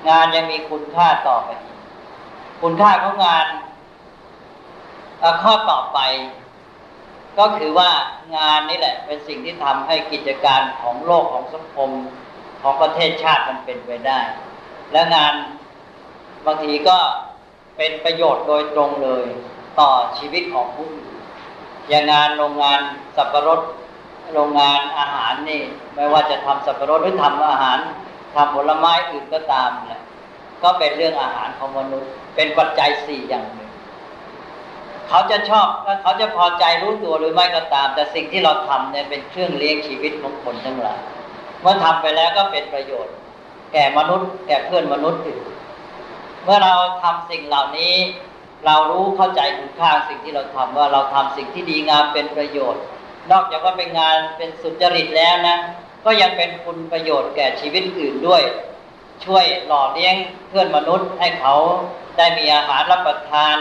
[0.10, 1.78] งานยังมีคุณค่าต่อไปอีก
[2.62, 3.46] คุณค่าของงาน
[5.44, 6.00] ข้อต่อไป
[7.40, 7.90] ก็คือว่า
[8.38, 11.92] งานนี่แหละ เป็นสิ่งที่ทำให้กิจการของโลกของสังคม
[12.62, 14.20] ของประเทศชาติมันเป็นไปได้
[14.92, 15.34] และงาน
[16.46, 16.98] บางทีก็
[17.78, 19.26] เป็นประโยชน์โดยตรงเลย
[19.80, 21.17] ต่อชีวิตของผู้อื่น
[21.90, 22.80] อย่างงานโรงงาน
[23.16, 23.62] สับปะรด
[24.34, 25.62] โรงงานอาหารนี่
[25.96, 27.78] ไม่ว่าจะทำสับปะรดหรือทำอาหาร
[28.36, 30.02] ทำผลไม้อื่นก็ตามแหละ
[30.64, 33.70] ก็เป็นเรื่องอาหารของมนุษย์ เป็นปัจจัยสี่อย่างหนึ่ง
[35.10, 35.68] เขาจะชอบ
[36.02, 41.00] เขาจะพอใจรู้ตัวหรือไม่ก็ตาม แต่สิ่งที่เราทำเนี่ยเป็นเครื่องเลี้ยงชีวิตของคนทั้งหลาย
[41.62, 43.16] เมื่อทำไปแล้วก็เป็นประโยชน์
[43.74, 45.44] แก่มนุษย์แก่เพื่อนมนุษย์อื่น
[46.44, 46.74] เมื่อเรา
[47.04, 47.94] ทำสิ่งเหล่านี้
[48.66, 52.84] เรารู้เข้าใจคุณค่าสิ่งที่เราทำว่าเราทำสิ่งที่ดีงามเป็นประโยชน์
[53.32, 55.58] นอกจากว่าเป็นงานเป็นสุจริตแล้วนะ
[56.06, 58.42] ก็ยังเป็นคุณประโยชน์แก่ชีวิตอื่นด้วย
[59.26, 60.16] ช่วยหล่อเลี้ยง
[60.50, 61.56] เพื่อนมนุษย์ให้เขา
[62.18, 63.58] ได้มีอาหารรับประทาน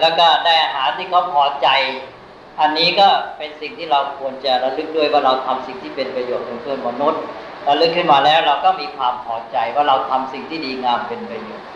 [0.00, 1.68] แล้วก็ได้อาหารที่เขาพอใจ
[2.60, 7.20] อันนี้ก็เป็นสิ่งที่เราควรจะระลึกด้วยว่าเราทำสิ่งที่เป็นประโยชน์กับเพื่อนมนุษย์
[7.68, 11.66] ระลึกขึ้นมาแล้วเราก็มีความพอใจว่าเราทำสิ่งที่ดีงามเป็นประโยชน์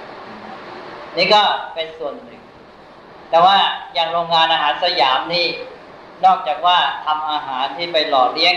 [1.16, 1.42] นี่ก็
[1.74, 2.40] เป็นส่วนหนึ่ง
[3.30, 3.56] แต่ว่า
[3.94, 5.46] อย่างโรงงานอาหารสยามนี่
[6.24, 8.54] นอกจากว่าทำอาหารที่ไปหล่อเลี้ยง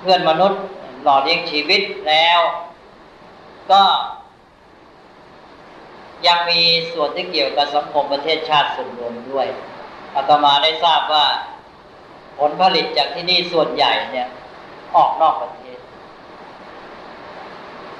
[0.00, 0.60] เพื่อนมนุษย์
[1.04, 2.40] หล่อเลี้ยงชีวิตแล้ว
[3.72, 3.82] ก็
[6.26, 6.60] ยังมี
[6.92, 9.46] ส่วนที่เกี่ยวกับสังคมประเทศชาติส่วนรวมด้วย
[10.14, 11.24] อาตมาได้ทราบว่า
[12.38, 14.28] ผลผลิตจากที่นี่ส่วนใหญ่เนี่ย
[14.96, 15.61] ออกนอกประเทศ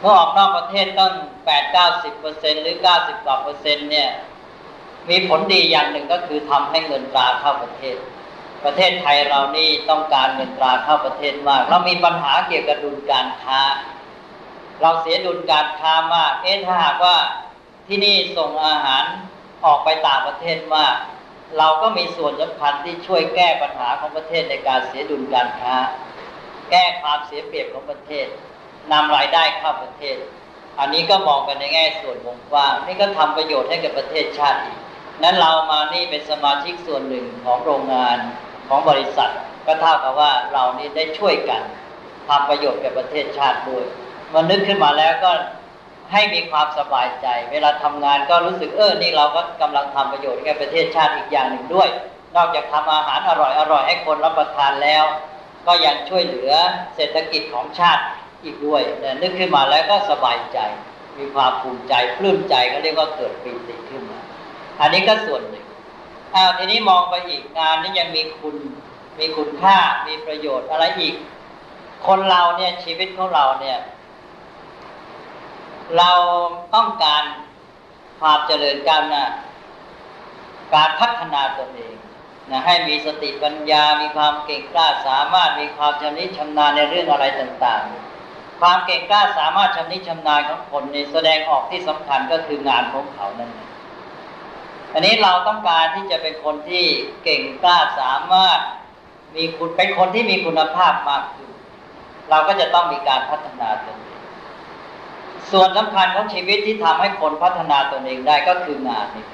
[0.03, 1.13] เมื่อออกนอกประเทศต้น
[1.47, 4.11] แปดเก้าสิบเปอร์เซ็นหรือเก้าสิบกว่าเปอร์เซ็นต์เนี่ย
[5.11, 7.97] มีผลดีอย่างหนึ่งก็คือทำให้เงินตราเข้าประเทศ
[8.65, 13.61] ประเทศไทยเรานี่ต้องการเงินตราเข้าประเทศมาก เรามีปัญหาเกี่ยวกับดุลการค้า
[14.83, 17.17] เราเสียดุลการค้ามาก เอ๊ะถ้าหากว่า
[17.87, 19.05] ที่นี่ส่งอาหาร
[19.65, 20.95] ออกไปต่างประเทศมาก
[21.59, 25.75] เราก็มีส่วนสำคัญที่ช่วยแก้ปัญหาของประเทศในการเสียดุลการค้า
[26.71, 28.27] แก้ความเสียเปรียบของประเทศ
[28.93, 30.17] นำรายได้เข้าประเทศ
[30.79, 34.79] อันนี้ก็มองกันในแง่ส่วนวงกว้างนี่ก็ทำประโยชน์ให้กับประเทศชาติอีก
[35.23, 38.19] นั้นเรามานี่เป็นสมาชิกส่วนหนึ่งของโรงงาน
[38.69, 39.33] ของบริษัท
[39.67, 41.63] ก็เท่ากับว่าเรานี่ได้ช่วยกัน
[42.29, 43.85] ทำประโยชน์แก่ประเทศชาติด้วย
[44.33, 45.31] มันนึกขึ้นมาแล้วก็
[46.13, 51.89] ให้มีความสบายใจ เวลาทำงานก็รู้สึกเออนี่เราก็กำลังทำประโยชน์แก่ประเทศชาติอีกอย่างหนึ่งด้วย
[52.37, 55.05] นอกจากทำอาหารอร่อยอร่อยให้คนรับประทานแล้ว
[55.67, 56.53] ก็ยังช่วยเหลือ
[56.97, 58.03] เศรษฐกิจของชาติ
[58.45, 60.59] อีกด้วยเนี่ยนึกขึ้นมาแล้วก็สบายใจ
[61.19, 64.21] มีความภูมิใจปลื้มใจก็เรียกว่าเกิดปีติขึ้นมา
[64.81, 65.67] อันนี้ก็ส่วนหนึ่ง
[66.35, 68.57] อ้าวทีนี้มองไปอีกงานนี้ยังมีคุณ
[69.19, 69.77] มีคุณค่า
[70.07, 71.15] มีประโยชน์อะไรอีก
[72.07, 73.79] คนเราเนี่ยชีวิตของเราเนี่ย
[75.99, 76.13] เรา
[76.75, 77.23] ต้องการ
[78.21, 79.25] ความเจริญก้าวหน้า
[80.75, 81.97] การพัฒนาตนเอง
[82.51, 88.12] นะให้มีสติปัญญา มีความเก่งกล้าสามารถ มีความชำนิชำนาญในเรื่องอะไรต่าง ๆ
[88.63, 93.71] ความเก่งกล้าสามารถชำนิชำนาญของคนนี่แสดงออกที่สำคัญก็คืองานของเขานั่นเอง
[94.93, 96.85] อันนี้เราต้องการที่จะเป็นคนที่
[97.25, 98.59] เก่งกล้าสามารถ
[99.37, 101.51] มีคุณเป็นคนที่มีคุณภาพมากขึ้น
[102.31, 104.21] เราก็จะต้องมีการพัฒนาตนเอง
[105.53, 109.27] ส่วนสำคัญของชีวิตที่ทำให้คนพัฒนาตนเองได้ก็คืองานนี่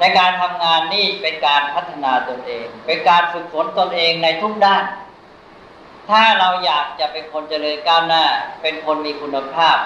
[0.00, 4.82] ในการทำงานนี่เป็นการพัฒนาตนเอง เป็นการฝึกฝนตนเองในทุกด้าน
[6.08, 8.24] ถ้าเราอยากจะเป็นคนเจริญก้าวหน้า
[8.62, 9.76] เป็นคนมีคุณภาพ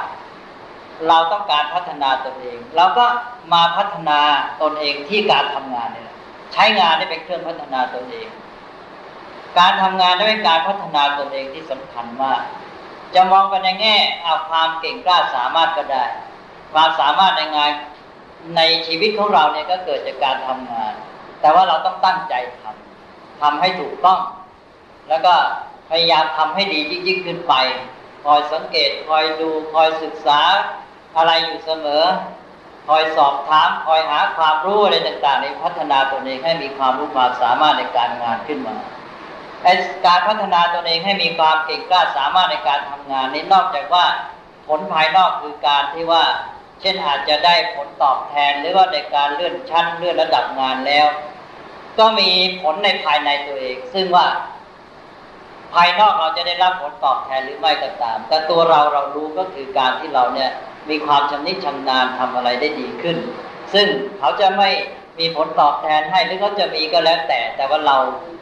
[1.08, 3.04] เราต้องการพัฒนาตนเองเราก็
[3.52, 4.20] มาพัฒนา
[4.62, 6.16] ตนเองที่การทำงานเนี่แหละ
[6.52, 8.28] ใช้งานได้เป็นเครื่องพัฒนาตนเอง
[9.58, 12.42] การทำงานได้เป็นการพัฒนาตนเองที่สำคัญมาก
[13.14, 16.04] จะมองไปในแง่เอาความเก่งกล้าสามารถก็ได้
[16.72, 17.70] ความสามารถในงาน
[18.56, 20.92] ในชีวิตของเราเนี่ยก็เกิดจากการทำงาน
[21.40, 24.20] แต่ว่าเราต้องตั้งใจทำทำให้ถูกต้อง
[25.08, 25.34] แล้วก็
[25.90, 27.54] พยายามทำให้ดียิ่งยิ่งขึ้นไป
[28.24, 30.40] คอยสังเกตคอยดูคอยศึกษา
[31.16, 32.04] อะไรอยู่เสมอ
[32.88, 38.76] คอยสอบถามคอยหาความรู้อะไรต่างๆ ในพัฒนาตัวเองให้มีความรู้ความสามารถในการงานขึ้นมา
[40.06, 44.06] การพัฒนาตนเองให้มีความเก่งกล้าสามารถในการทำงานนี้นอกจากว่า
[44.66, 46.24] ผลภายนอกคือการที่ว่า
[46.80, 51.06] เช่นอาจจะได้ผลตอบแทนหรือว่าในการเลื่อนชั้นเลื่อนระดับงานแล้ว
[51.98, 54.26] ก็มีผลในภายในตัวเอง ซึ่งว่า
[55.74, 60.50] ภายนอกเราจะได้รับผลตอบแทนหรือไม่ก็ตาม แต่ตัวเราเรารู้ก็คือการที่เราเนี่ย
[60.90, 63.16] มีความชำนิชำนาญทำอะไรได้ดีขึ้น
[63.74, 63.86] ซึ่ง
[64.18, 64.70] เขาจะไม่
[65.20, 67.96] มีผลตอบแทนให้หรือเขาจะมีก็แล้วแต่ แต่ว่าเรา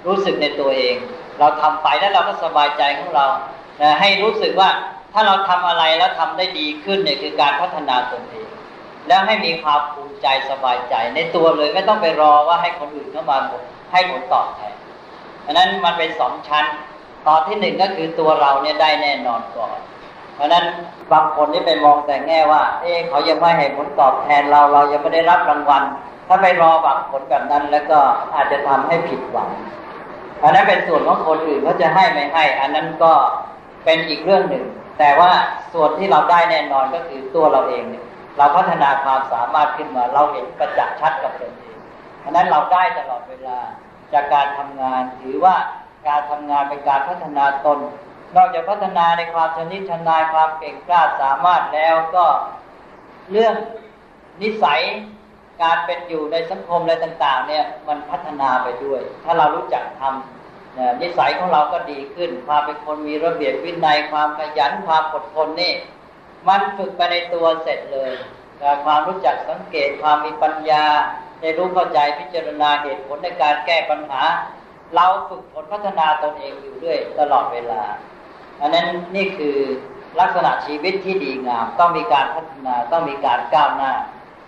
[0.07, 0.95] รู้สึกในตัวเอง
[1.39, 3.27] เราทำไปแล้วเราก็สบายใจของเรา
[4.01, 4.71] ให้รู้สึกว่า
[5.13, 8.49] ถ้าเราทำอะไรแล้วทำได้ดีขึ้นเนี่ยคือการพัฒนาตนเอง
[9.09, 13.39] แล้วให้มีความภูมิใจสบายใจ ในตัวเลยไม่ต้องไปรอว่าให้คนอื่นเข้ามา
[13.93, 14.75] ให้ผลตอบแทน
[15.43, 16.65] เพราะนั้นมันเป็นสองชั้น
[17.29, 19.77] ตอนที่หนึ่งก็คือตัวเราเนี่ยได้แน่นอนก่อน
[20.35, 20.65] เพราะนั้น
[21.13, 25.83] บางคนที่ไปมองแต่แง่ว่า เอ๊เขายังไม่ให้ผลตอบแทนเราเรายังไม่ได้รับรางวัล
[26.29, 27.99] ถ้าไปรอหวังผลแบบนั้น แล้วก็
[28.35, 29.49] อาจจะทำให้ผิดหวัง
[30.43, 33.13] อันนั้นเป็นส่วนของคนอื่นเขาจะให้ไม่ให้ อันนั้นก็
[33.85, 34.65] เป็นอีกเรื่องหนึ่ง
[34.99, 35.31] แต่ว่า
[35.73, 38.05] ส่วนที่เราได้แน่นอนก็คือตัวเราเองเนี่ย
[38.39, 41.77] เราพัฒนาความสามารถขึ้นมา เราเห็นประจักษ์ชัดกับตนเอง
[42.25, 43.59] อันนั้นเราได้ตลอดเวลา
[44.13, 45.57] จากการทำงานถือว่า
[46.09, 47.79] การทำงานเป็นการพัฒนาตน
[48.37, 52.27] นอกจากพัฒนาในความชนิดชนายความเก่งกล้าสามารถแล้วก็
[53.31, 53.55] เรื่อง
[54.43, 54.81] นิสัย
[55.63, 65.73] การเป็นอยู่ในสังคมอะไรต่าง ๆ เนี่ยมันพัฒนาไปด้วย ถ้าเรารู้จักทำนิสัยของเราก็ดีขึ้น ความเป็นคนมีระเบียบวินัยความขยันความอดทนนี่
[66.49, 68.13] มันฝึกไปในตัวเสร็จเลย
[68.85, 70.85] ความรู้จักสังเกตความมีปัญญา
[71.41, 74.23] ได้รู้เข้าใจพิจารณาเหตุผลในการแก้ปัญหา
[74.95, 77.83] เราฝึกฝนพัฒนาตนเองอยู่ด้วยตลอดเวลา
[78.61, 79.57] อันนั้นนี่คือ
[80.21, 83.93] ลักษณะชีวิตที่ดีงาม ต้องมีการพัฒนาต้องมีการก้าวหน้า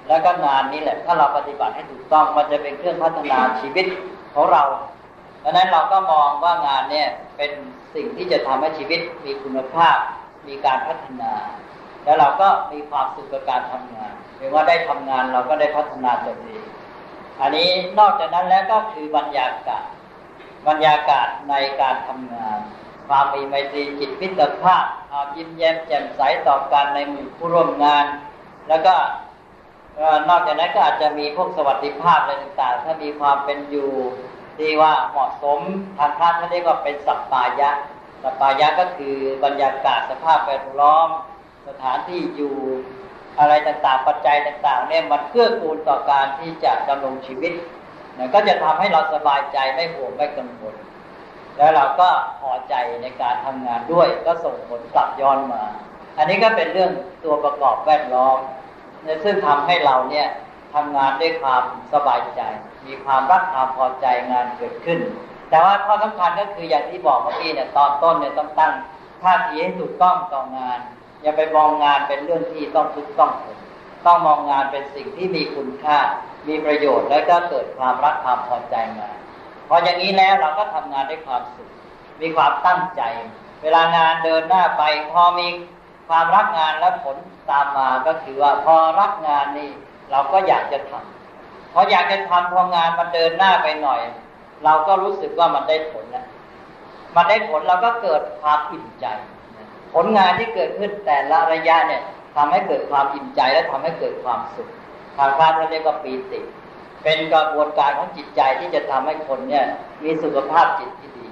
[0.08, 3.86] แล้วก็งานนี้แหละ ถ้าเราปฏิบัติให้ถูกต้องมันจะเป็นเครื่องพัฒนาชีวิต
[4.34, 4.62] ของเรา
[5.42, 7.50] ดังนั้นเราก็มองว่างานเนี่ยเป็น
[7.94, 9.96] สิ่งที่จะทำให้ชีวิตมีคุณภาพ
[10.48, 11.32] มีการพัฒนา
[12.04, 16.64] แล้วเราก็มีความสุขกับการทำงานไม่ว่าได้ทำงานเราก็ได้พัฒนาตัวเอง
[17.40, 19.84] อันนี้นอกจากนั้นแล้วก็คือบรรยากาศ
[20.68, 22.58] บรรยากาศในการทำงาน
[23.08, 28.04] ความมีไมตรีจิตพิตรภาพความยิ้มแย้มแจ่มใสต่อกันในหมู่ผู้ร่วมงาน
[28.68, 28.94] แล้วก็
[30.28, 33.90] นอกจากนั้นก็อาจจะมีพวกสวัสดิภาพอะไรต่างๆ ถ้ามีความเป็นอยู่
[34.58, 35.58] ที่ว่าเหมาะสม
[35.98, 37.70] ทางพระท่านเรียกว่าเป็นสัปปายะ
[38.22, 41.08] สัปปายะก็คือบรรยากาศสภาพแวดล้อม
[41.68, 42.56] สถานที่อยู่
[43.38, 47.52] อะไรต่างๆ ปัจจัยต่างๆเนี่ยมันเกื้อกูลต่อการที่จะดำรงชีวิต
[48.34, 50.74] ก็จะทำให้เราสบายใจไม่ห่วงไม่กังวล
[51.56, 52.08] แล้วเราก็
[52.40, 55.62] พอใจในการทำงานด้วย ก็ส่งผลกลับย้อนมา
[56.18, 56.92] อันนี้ก็เป็นเรื่อง
[57.24, 58.38] ตัวประกอบแวดล้อม
[59.24, 60.28] ซึ่งทำให้เราเนี่ย
[60.74, 62.40] ทำงานด้วยความสบายใจ
[62.86, 64.98] มีความรักความพอใจงานเกิดขึ้น
[65.50, 68.72] แต่ว่าข้อสำคัญก็คืออย่างที่บอกเมื่อกี้เนี่ยตอนต้นเนี่ยต้องตั้ง
[69.22, 70.78] ท่าทีให้ถูกต้องต่องาน
[71.22, 73.58] อย่าไปมองงานเป็นเรื่องที่ต้องทุกต้องผล
[74.06, 75.98] ต้องมองงานเป็นสิ่งที่มีคุณค่า
[76.48, 79.10] มีประโยชน์และก็เกิดความรักความพอใจมา
[79.68, 81.70] พออย่างนี้แล้วเราก็ทำงานด้วยความสุข
[82.20, 83.02] มีความตั้งใจ
[83.62, 84.82] เวลางานเดินหน้าไป
[85.12, 85.48] พอมี
[86.08, 87.16] ความรักงานและผล
[87.50, 89.70] ตามมาก็คือว่าพอรักงานนี่
[90.10, 94.00] เราก็อยากจะทำพออยากจะทำพองานมันเดินหน้าไปหน่อย
[94.64, 96.26] เราก็รู้สึกว่ามันได้ผลนะ
[97.16, 99.06] มันได้ผลเราก็เกิดความอิ่มใจ
[99.94, 102.02] ผลงานที่เกิดขึ้นแต่ละระยะเนี่ย
[102.36, 104.68] ทำให้เกิดความอิ่มใจและทำให้เกิดความสุข
[105.16, 106.40] ทางพระเราเรียกว่าปีติ
[107.02, 109.64] เป็นกระบวนการของจิตใจที่จะทำให้คนเนี่ย
[110.04, 111.28] มีสุขภาพจิตที่ดี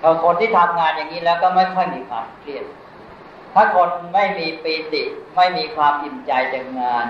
[0.00, 2.64] ถ้าคนที่ทำงานอย่างนี้แล้วก็ไม่ค่อยมีความเครียด
[3.54, 5.02] ถ้าคนไม่มีปีติ
[5.36, 7.06] ไม่มีความอิ่มใจจากงาน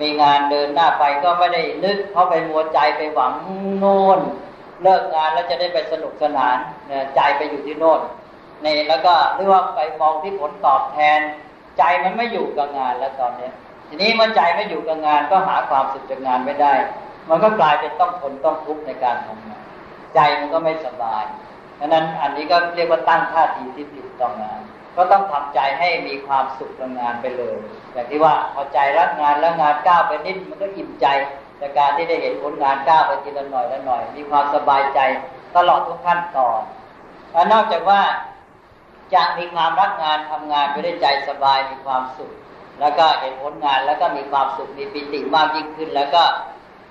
[0.00, 3.32] มีงานเดินหน้าไปก็ไม่ได้นึกเขาไปมัวใจไปหวัง
[3.78, 4.20] โน่น
[4.82, 6.56] เลิกงานแล้วจะได้ไปสนุกสนาน
[7.14, 8.00] ใจไปอยู่ที่โน่น
[8.64, 11.20] นี่แล้วก็เรื่องไปมองที่ผลตอบแทน
[11.78, 13.50] ใจมันไม่อยู่กับงานแล้วตอนนี้
[13.88, 16.74] ทีนี้เมื่อใจไม่อยู่กับงานก็หาความสุขจากงานไม่ได้
[17.28, 19.62] มันก็กลายเป็นต้องทนต้องทุกข์ในการทำงาน
[20.14, 21.24] ใจมันก็ไม่สบาย
[21.78, 24.60] ดังนั้นอันนี้ก็เรียกว่าตั้งท่าทีที่ผิดต่องาน
[24.96, 27.56] ก็ต้องทำใจให้มีความสุขกับงานไปเลย
[27.92, 31.06] อย่างที่ว่าพอใจรักงานแล้วงานก้าวไปนิดมันก็อิ่มใจ
[31.58, 35.00] ในการที่ได้เห็นผลงานก้าวไปทีละหน่อยละหน่อย มีความสบายใจ
[35.56, 36.60] ตลอดทุกขั้นตอน
[37.52, 38.00] นอกจากว่า
[39.14, 42.32] จะมีความรักงานทำงานไปได้ใจสบายมีความสุข
[42.80, 46.22] แล้วก็เห็นผลงานแล้วก็มีความสุขมีปิติมากยิ่งขึ้น แล้วก็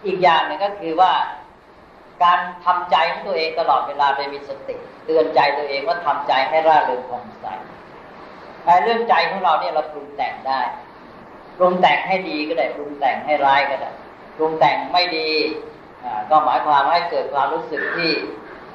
[0.06, 1.14] อีกอย่างหนึ่งก็คือว่า
[2.24, 4.76] การทำใจของตัวเองตลอดเวลาไปมีสติ
[5.06, 7.46] เตือนใจตัวเองว่าทำใจให้ร่าเริงผ่องใส
[8.64, 10.62] แต่เรื่องใจของเราเนี่ยเราปรุงแต่งได้
[11.58, 13.92] ปรุงแต่งให้ดีก็ได้ปรุงแต่งให้ร้ายก็ได้
[14.38, 15.30] ปรุงแต่งไม่ดี
[16.30, 18.12] ก็หมายความให้เกิดความรู้สึกที่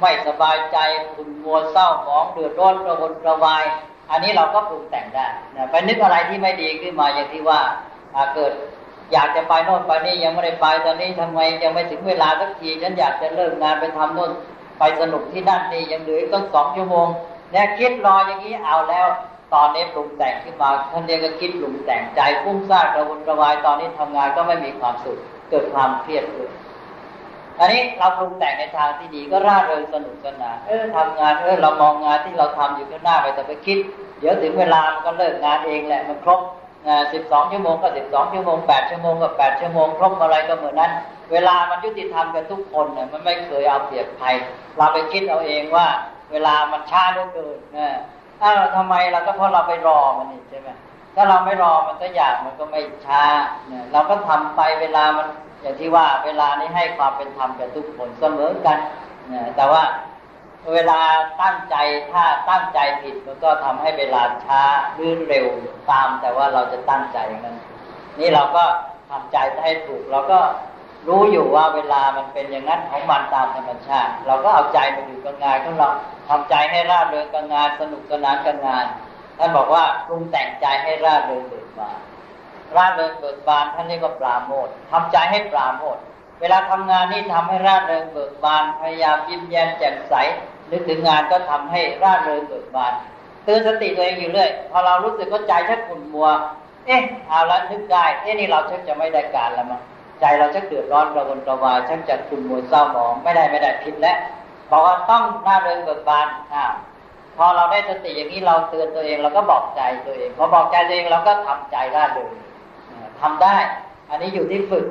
[0.03, 0.79] ไม่สบายใจ
[1.15, 3.65] ขุ่นมัวเศร้าหมองเดือดร้อนกระวนกระวาย
[4.11, 7.61] อันนี้เราก็ปรุงแต่งได้นะไปนึกอะไรที่ไม่ดีขึ้นมาอย่างที่ว่า
[8.35, 8.53] เกิด
[9.13, 14.31] อยากจะไปโน่นไปนี่ยังไม่ได้ไปตอนนี้ทำไมยังไม่ถึงเวลาสักทีฉันอยากจะเลิกงานไปทำโน่น
[14.79, 17.09] ไปสนุกที่นั่นนี่ยังเหลืออีกตั้งสองชั่วโมง
[17.53, 19.07] เนี่ยคิดรออย่างนี้เอาแล้ว
[19.55, 25.19] ตอนนี้ปรุงแต่งขึ้นมาท่านเรียกก็คิดปรุงแต่งใจฟุ้งซ่านกระวนกระวายตอนนี้ทำงานก็ไม่มีความสุข
[25.51, 26.51] เกิดความเครียดขึ้น
[27.61, 33.79] อันนี้เราปรุงแต่งในทางที่ดีก็ร่าเริงสนุกสนานเออทำงานเออเรามองงานที่เราทำอยู่ข้างหน้าไปแต่ไปคิด
[34.21, 36.41] เดี๋ยวถึงเวลามันก็เลิกงานเองแหละมันครบ
[37.13, 40.93] สิบสองชั่วโมงก็สิบสองชั่วโมงแปดชั่วโมงก็แปดชั่วโมงครบอะไรก็เหมือนนั้น
[41.33, 44.29] เวลามันยุติธรรมกันทุกคนเนี่ยมันไม่เคยเอาเปรียบใคร
[44.77, 45.87] เราไปคิดเอาเองว่า
[46.33, 47.89] เวลามันช้าเหลือเกินนะ
[48.43, 50.69] อ้าวทำไมเราก็เพราะเราไปรอมันนี่ใช่ไหม
[51.15, 53.23] ถ้าเราไม่รอมันก็อยากมันก็ไม่ช้า
[53.69, 55.27] เนี่ยเราก็ทำไปเวลามัน
[55.63, 58.79] อย่างที่ว่าเวลานี้ให้ความเป็นธรรมกับทุกคนเสมอกัน
[59.57, 59.83] แต่ว่า
[60.73, 61.01] เวลา
[61.43, 61.77] ตั้งใจ
[62.13, 64.63] ถ้าตั้งใจผิดมันก็ทำให้เวลาช้า
[64.95, 65.47] หรือเร็ว
[65.91, 67.57] ตาม แต่ว่าเราจะตั้งใจอย่างนั้น
[68.19, 68.65] นี่เราก็
[69.11, 70.39] ทำใจให้ถูกเราก็
[71.09, 75.89] รู้อยู่ว่าเวลามันเป็นอย่างนั้นของมันตามธรรมชาติ เราก็เอาใจมาอยู่กับงานของเรา
[76.29, 78.87] ทำใจให้ร่าเริงกับงานสนุกสนานกับงาน
[79.39, 81.99] ท่านบอกว่าปรุงแต่งใจให้ร่าเริงเบิกบาน
[82.77, 85.99] ร่าเริงเบิกบานท่านเรียกว่าปราโมททำใจให้ปราโมท
[86.41, 90.15] เวลาทำงานนี่ทำให้ร่าเริงเบิกบานพยายามยิ้มแย้มแจ่มใส
[90.71, 92.93] นึกถึงงานก็ทำให้ร่าเริงเบิกบาน
[93.45, 96.29] เตือนสติตัวเองอยู่เรื่อยพอเรารู้สึกว่าใจชักขุ่นมัว
[96.87, 99.81] เอ๊ะเอาละนึกได้เอ๊ะนี่เราชักจะไม่ได้การแล้วมั้ง
[100.21, 104.17] ใจเราชักเดือดร้อนกระวนกระวายชักจะขุ่นมัวเศร้าหมองไม่ได้ไม่ได้ผิดแล้ว
[104.71, 106.65] บอกว่าต้องร่าเริงเบิกบานอ่า
[107.37, 112.31] พอเราได้สติอย่างนี้เราเตือนตัวเองเราก็บอกใจตัวเองพอบอกใจตัวเองเราก็ทำใจร่าเริง
[113.23, 113.57] ทำได้
[114.11, 114.87] อันนี้อยู่ที่ฝึก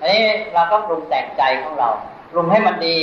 [0.00, 0.22] อันนี้
[0.54, 1.88] เราก็ปรุงแต่งใจของเรา
[2.32, 2.96] ปรุงให้มันดี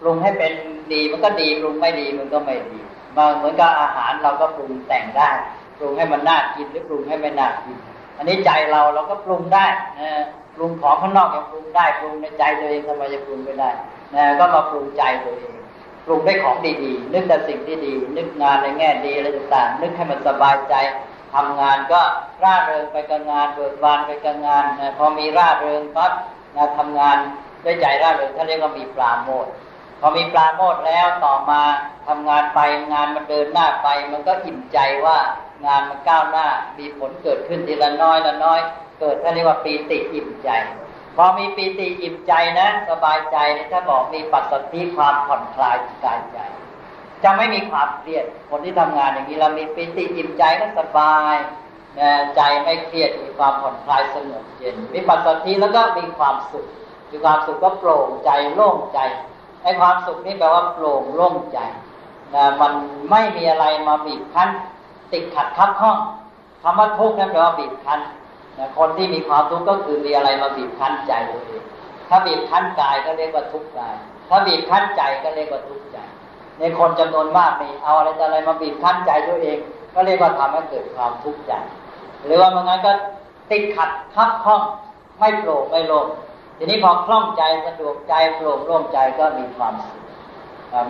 [0.00, 0.52] ปรุงให้เป็น
[0.92, 2.78] ดีมันก็ดีปรุงไม่ดีมันก็ไม่ดี
[3.16, 5.30] บางเหมือนกับอาหารเราก็ปรุงแต่งได้
[5.78, 7.76] ปรุงให้มันน่ากินหรือปรุงให้ไม่น่ากิน
[8.16, 9.66] อันนี้ใจเราเราก็ปรุงได้
[10.00, 10.10] นะ
[10.56, 13.70] ปรุงของข้างนอกยังปรุงได้ปรุงในใจตัวเองทำไมจะปรุงไม่ได้
[14.14, 15.54] นะก็มาปรุงใจตัวเอง
[16.06, 20.74] ปรุงได้ของดีๆนึกแต่สิ่งที่ดี นึกงานในแง่ดีอะไรต่างๆนึกให้มันสบายใจ
[21.34, 22.02] ทำงานก็
[22.42, 26.12] ร่าเริงไปกับงานเบิกบานไปกับงานนะพอมีร่าเริงปั๊บ
[26.56, 27.16] นะทำงาน
[27.64, 29.46] ด้วยใจร่าเริงท่านเรียกว่ามีปราโมท
[30.00, 31.62] พอมีปราโมทแล้วต่อมา
[32.06, 32.60] ทำงานไป
[32.92, 35.18] งานมันเดินหน้าไป มันก็อิ่มใจว่า
[35.66, 36.46] งานมันก้าวหน้า
[36.78, 38.60] มีผลเกิดขึ้นทีละน้อยละน้อย
[39.00, 40.50] เกิดท่านเรียกว่าปีติอิ่มใจ
[41.16, 43.36] พอมีปีติอิ่มใจนะ สบายใจ
[43.72, 46.38] ถ้าบอกมีปัสสติความผ่อนคลายกายใจ
[47.24, 51.36] จะไม่มีความเครียด คนที่ทำงานอย่างนี้เรามีปีติอิ่มใจก็สบาย
[52.36, 56.66] ใจไม่เครียดมีความผ่อนคลายสงบเย็นมีปัสสติแล้วก็มีความสุข
[57.10, 58.98] มีความสุขก็โปร่งใจโล่งใจ
[59.62, 61.58] ไอ้ความสุขนี่แปลว่าโปร่งโล่งใจ
[62.34, 62.72] นะมัน
[63.10, 64.48] ไม่มีอะไรมาบีบคั้น
[65.12, 65.98] ติดขัดคับข้อง
[66.62, 68.00] คำว่าทุกข์นั่นแปลว่าบีบคั้น
[68.58, 71.62] นะคนที่มีความทุกข์ก็คือมีอะไรมาบีบคั้นใจตัวเอง
[72.08, 73.94] ถ้าบีบคั้นกายก็เรียกว่าทุกข์กาย
[74.28, 75.98] ถ้าบีบคั้นใจก็เรียกว่าทุกข์ใจ
[76.60, 79.58] ในคนจำนวนมากมีเอาอะไรอะไรมาบีบคั้นใจตัวเอง
[79.94, 81.52] ก็เรียกว่าทำให้เกิดความทุกข์ใจ
[82.26, 82.92] หรือว่าบางงั้นก็
[83.50, 84.62] ติดขัดคับข้อง
[85.18, 86.06] ไม่โปร่งไม่โล่ง
[86.58, 89.98] ทีนี้พอคล่องใจสะดวกใจโปร่งโล่งใจก็มีความสุข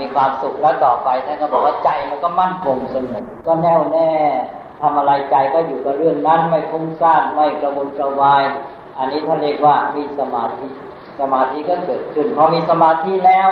[0.00, 4.11] มีความสุขแล้วต่อไปท่านก็บอกว่าใจมันก็มั่นคงสงบก็แน่วแน่
[4.80, 8.44] ทำอะไรใจก็อยู่กับเรื่องนั้นไม่ฟุ้งซ่านไม่กระวนกระวาย
[8.98, 10.68] อันนี้ท่านเรียกว่ามีสมาธิ
[11.20, 13.48] สมาธิก็เกิดขึ้นพอมีสมาธิแล้ว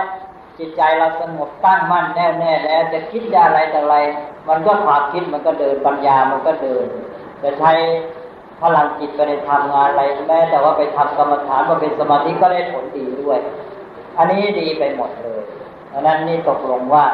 [0.59, 3.97] จิตใจเราสงบตั้งมั่นแน่วแน่แล้วจะคิดอะไรแต่อะไร
[4.49, 6.87] มันก็ความคิดมันก็เดินปัญญามันก็เดิน
[7.43, 7.73] จะใช้
[8.61, 13.39] พลังจิตไปในทำงานอะไรแม้แต่ว่าไปทำกรรมฐานมาเป็นสมาธิก็ได้ผลดีด้วย
[14.17, 15.41] อันนี้ดีไปหมดเลย
[15.93, 17.05] ดังนั้นนี่ตกลงว่า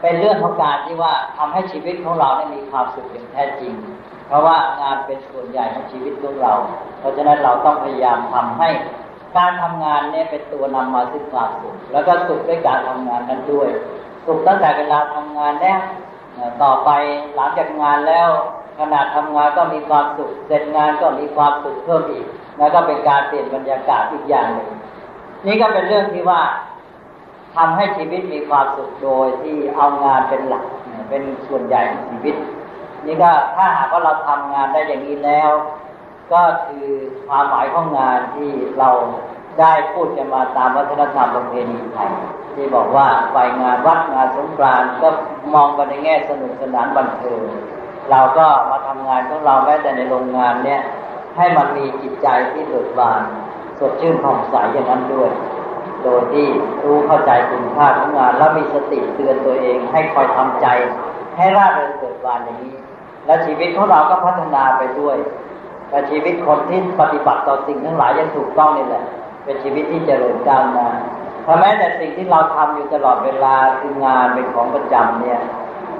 [0.00, 3.72] เป็นเรื่องของการที่ว่าทำให้ชีวิตของเราได้มีความสุขอย่างแท้จริง
[4.26, 6.52] เพราะว่างานเป็นส่วนใหญ่ของชีวิตของเรา
[6.98, 8.68] เพราะฉะนั้นเราต้องพยายามทำให้
[9.36, 13.68] การทำงานเนี่ยเป็นตัวนำมาซึ่งความสุข แล้วก็สุขด้วยการทำงานนั้นด้วย
[14.26, 15.80] สุขตั้งแต่เวลาทำงานแล้ว
[16.62, 16.90] ต่อไป
[17.34, 18.28] หลังจากงานแล้ว
[18.78, 22.26] ขณะทำงานก็มีความสุข เสร็จงานก็มีความสุขเพิ่มอีก
[22.58, 24.68] แล้วก็เป็นการเปลี่ยนบรรยากาศอีกอย่างหนึ่ง
[25.46, 26.40] นี่ก็เป็นเรื่องที่ว่า
[27.56, 30.64] ทำให้ชีวิตมีความสุขโดยที่เอางานเป็นหลัก
[31.08, 32.36] เป็นส่วนใหญ่ของชีวิต
[33.06, 35.50] นี่ก็ถ้าหากว่าเราทำงานได้อย่างนี้แล้ว
[36.32, 36.88] ก็คือ
[37.28, 38.90] ความหมายของงานที่เรา
[39.60, 42.10] ได้พูดกันมาตามวัฒนธรรมประเพณีไทย
[42.54, 45.08] ที่บอกว่าไปงานวัดงานสงกรานต์ก็
[45.54, 47.42] มองกันในแง่สนุกสนานบันเทิง
[48.10, 50.80] เราก็มาทำงานของเราแม้แต่ในโรงงานเนี่ย
[51.36, 53.22] ให้มันมีจิตใจที่เบิกบาน
[53.78, 55.30] สดชื่นผ่องใสอย่างนั้นด้วย
[56.02, 56.46] โดยที่
[56.84, 60.66] รู้เข้าใจคุณค่าของงาน แล้วมีสติเตือนตัวเอง ให้คอยทำใจ
[61.36, 62.76] ให้ร่าเริงเบิกบานอย่างนี้
[63.26, 65.16] และชีวิตของเราก็พัฒนาไปด้วย
[65.90, 69.04] แต่ชีวิตคนที่ปฏิบัติต่อสิ่งทั้งหลายยังถูกต้องนี่แหละ
[69.44, 70.88] เป็นชีวิตที่เจริญก้าวหน้า
[71.46, 75.40] ถ้าแม้แต่สิ่งที่เราทำอยู่ตลอดเวลาคืองานเป็นของประจำเนี่ย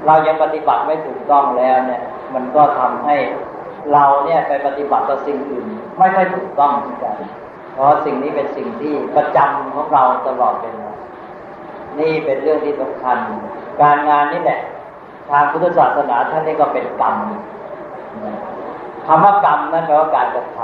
[0.06, 2.02] เรายังปฏิบัติไม่ถูกต้องแล้วเนี่ย
[2.34, 3.16] มันก็ทำให้
[3.92, 5.66] เราเนี่ยไปปฏิบัติต่อสิ่งอื่น
[5.98, 7.16] ไม่ค่อยถูกต้องเหมือนกัน
[7.74, 10.90] เพราะสิ่งนี้เป็นสิ่งที่ประจำของเราตลอดเวลา
[11.98, 13.18] นี่เป็นเรื่องที่สำคัญ
[13.80, 14.60] การงานนี่แหละ
[15.30, 17.16] ทางพุทธศาสนาท่านนี่ก็เป็นกรรม
[19.12, 20.56] คำว่ากรรมนั่นแปลว่าการกระท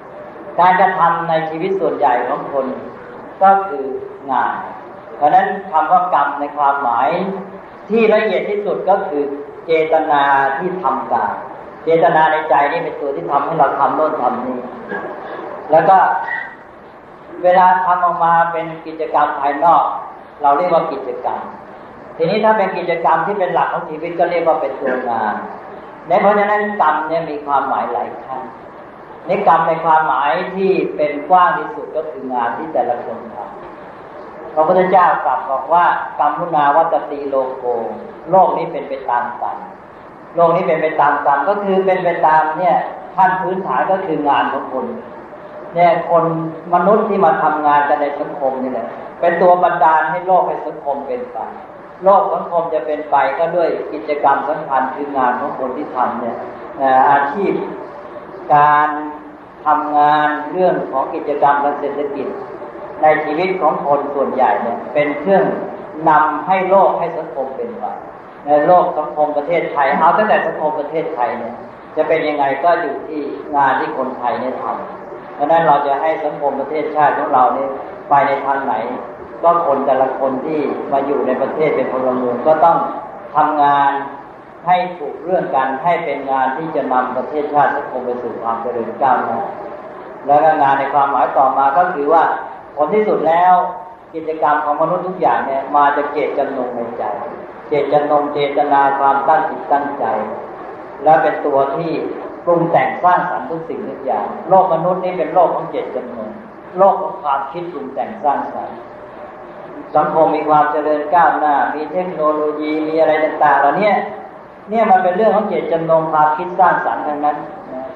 [0.00, 2.66] ำการกระทำในชีวิตส่วนใหญ่ของคน
[3.42, 3.84] ก็คือ
[4.30, 4.54] งาน
[5.16, 7.08] เพราะนั้นคำว่ากรรมในความหมาย
[7.88, 9.22] ที่ละเอียดที่สุดก็คือ
[9.66, 10.22] เจตนา
[10.58, 11.34] ที่ทำการ
[11.84, 14.58] เจตนาในใจนี่เป็นตัวที่ทำให้เราทำโน่นทำนี้
[15.70, 15.98] แล้วก็
[17.42, 19.84] เวลาทำออกมาเป็นกิจกรรมภายนอก
[20.42, 21.40] เราเรียกว่ากิจกรรม
[22.16, 25.34] ทีนี้ถ้าเป็นกิจกรรมที่เป็นหลักของชีวิตก็เรียกว่าเป็นตัวงาน
[26.08, 28.42] ในเพราะฉะนั้นกรรมเนี่ยมีความหมายหลายขั้น
[29.26, 35.84] ในกรรมในความหมายที่เป็นกว้างที่สุดก็คืองานที่แต่ละคนทำพระพุทธเจ้ากลับบอกว่า
[36.18, 37.64] กรรมุนาวัตตีโลโก
[38.30, 39.56] โลกนี้เป็นไปตามกรรม
[40.34, 42.76] โลกนี้เป็นไปตามกรรมก็คือเป็นไปตามเนี่ย
[43.16, 44.86] ขั้นพื้นฐานก็คืองานของคน
[45.74, 46.24] เนี่ยคน
[46.74, 48.86] มนุษย์ที่มาทำงานกันในสังคมนี่แหละ
[49.20, 51.38] เป็นตัวบันดาลให้โลกให้สังคมเป็นไป
[52.04, 56.36] โลกสังคมจะเป็นไปก็ด้วยกิจกรรมสำคัญคืองานของคนที่ทำเนี่ย
[57.10, 57.52] อาชีพ
[58.54, 58.88] การ
[59.66, 62.28] ทำงานเรื่องของกิจกรรมทางเศรษฐกิจ
[63.02, 65.44] ในชีวิตของคนส่วนใหญ่เนี่ยเป็นเครื่อง
[66.08, 67.84] นำให้โลกให้สังคมเป็นไป
[68.46, 71.54] ในโลกสังคมประเทศไทยเอาตั้งแต่สังคมประเทศไทยเนี่ย
[71.96, 73.20] จะเป็นยังไงก็อยู่ที่
[73.56, 77.68] งานที่คนไทยเนี่ยทำเพราะนั้นเราจะให้สังคมประเทศชาติของเราเนี่ย
[78.08, 78.74] ไปในทางไหน
[79.42, 80.60] ก็คนแต่ละคนที่
[80.92, 82.76] มาอยู่ในประเทศเป็นพลเมืองก็ต้อง
[83.36, 83.92] ทำงาน
[84.66, 89.40] ให้ถูกเรื่องกันให้เป็นงานที่จะนำประเทศชาติสังคมไปสู่ความเจริญก้าวหน้า
[90.26, 92.24] แล้วก็งานในความหมายต่อมาก็คือว่า
[92.76, 93.54] ผลที่สุดแล้ว
[94.14, 97.04] กิจกรรมของมนุษย์ทุกอย่างเนี่ยมาจากเจตจำนงในใจ
[97.68, 100.04] เจตจำนงเจตนาความตั้งจิตตั้งใจ
[101.04, 101.92] และเป็นตัวที่
[102.44, 106.30] ปรุงแต่งสร้างสรรค์ทุกสิ่งทุกอย่าง โลกมนุษย์นี่เป็นโลกของเจตจำนง
[106.78, 108.78] โลกของความคิดปรุงแต่งสร้างสรรค์
[109.96, 113.92] สังคมมีความเจริญก้าวหน้า มีเทคโนโลยีมีอะไรต่างๆเหล่านี้
[114.68, 117.36] เนี่ยมันเป็นเรื่องของเจตจำนงความคิดสร้างสรรค์ทั้งนั้น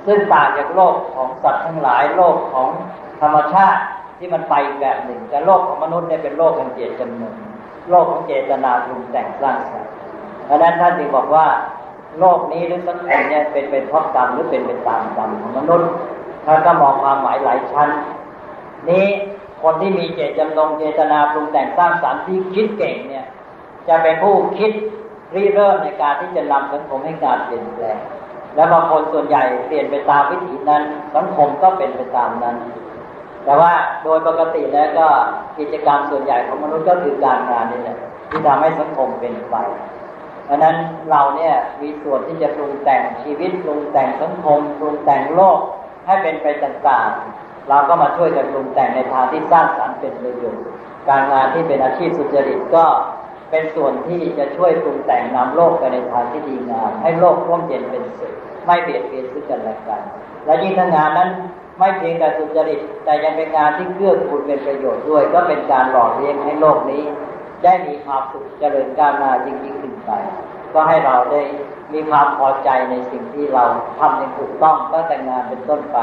[0.07, 2.69] ซึ่งต่างจากโลกของสัตว์ทั้งหลายโลกของ
[3.21, 3.81] ธรรมชาติ
[4.19, 7.35] ที่มันไปแบบหนึ่ง แต่โลกของมนุษย์เนี่ยเป็นโลกของเจตจำนง
[7.91, 9.93] โลกของเจตนาปรุงแต่งสร้างสรรค์
[10.45, 11.47] เพราะนั้นท่านจึงบอกว่า
[12.19, 15.91] โลกนี้หรือสังคมเนี่ยเป็นเป็นเพราะกรรมหรือเป็นไปตามกรรมของมนุษย์
[16.47, 17.89] ท่านก็มองความหมายหลายชั้น
[18.91, 19.07] นี้
[19.63, 23.27] คนที่มีเจตจำนงเจตนาปรุงแต่งสร้างสรรค์ที่คิดเก่งเนี่ย
[23.89, 24.73] จะเป็นผู้คิด
[25.35, 27.99] ริเริ่มในการที่จะนำสังคมให้การเปลี่ยนแปลง
[28.55, 30.83] และบางคนส่วนใหญ่เปลี่ยนไปตามวิถีนั้น
[31.17, 32.57] สังคมก็เป็นไปตามนั้น
[33.45, 33.73] แต่ว่า
[34.05, 35.07] โดยปกติแล้วก็
[35.59, 37.99] กิจกรรมส่วนใหญ่ของมนุษย์ก็คือการงานนี่แหละ
[38.31, 39.57] ที่ทำให้สังคมเป็นไป
[40.45, 40.77] เพราะนั้น
[41.11, 45.59] เราเนี่ยมีส่วนที่จะปรุงแต่งชีวิตปรุงแต่งสังคมปรุงแต่งโลก
[46.07, 50.65] ให้เป็นไปต่างๆ เราก็มาช่วยกันปรุงแต่งในทางที่สร้างสรรค์เป็นประโยชน์
[51.09, 52.85] การงานที่เป็นอาชีพสุจริตก็
[53.51, 58.33] เป็นส่วนที่จะช่วยปรุงแต่งนำโลกไปในทางที่ดีงามให้โลกร่มเย็นเป็นสุข
[58.65, 60.01] ไม่เบียดเบียนซึ่งกันและกัน
[60.45, 61.31] และยิ่งถ้างานนั้น
[61.79, 67.03] ไม่เพียงแต่สุจริต แต่ยังเป็นงานที่เกื้อกูลเป็นประโยชน์ด้วย ก็เป็นการหล่อเลี้ยงให้โลกนี้
[67.65, 70.11] ได้มีความสุขเจริญก้าวหน้ายิ่งยิ่งขึ้นไป
[70.73, 71.43] ก็ให้เราได้
[71.93, 73.65] มีความพอใจในสิ่งที่เรา
[73.99, 75.99] ทำอย่างถูกต้องตั้งแต่งานเป็นต้นไป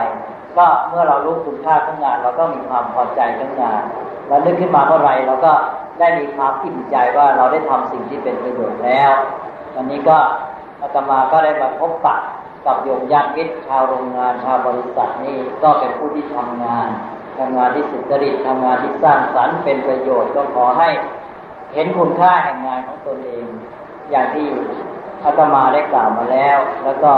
[0.57, 3.81] ก็เมื่อเรารู้คุณค่าของงาน เราก็มีความพอใจทั้งงาน
[4.27, 5.53] แล้วนึกขึ้นมาเมื่อไรเราก็
[5.99, 9.11] ได้มีความอิ่มใจว่าเราได้ทำสิ่งที่เป็นประโยชน์แล้ว
[9.75, 10.17] วันนี้ก็
[10.81, 12.15] อาตมาก็ได้มาพบปะ
[12.65, 16.87] กับโยมญาติมิตรชาวโรงงานชาวบริษัทนี่ก็เป็นผู้ที่ทำงาน
[17.37, 20.89] ทำงานที่สุจริตทำงานที่สร้างสรรค์เป็นประโยชน์ก็ขอให้
[21.73, 23.45] เห็นคุณค่าแห่งงานของตนเอง
[24.11, 24.47] อย่างที่
[25.23, 27.11] อาตมาได้กล่าวมาแล้ว แล้วก็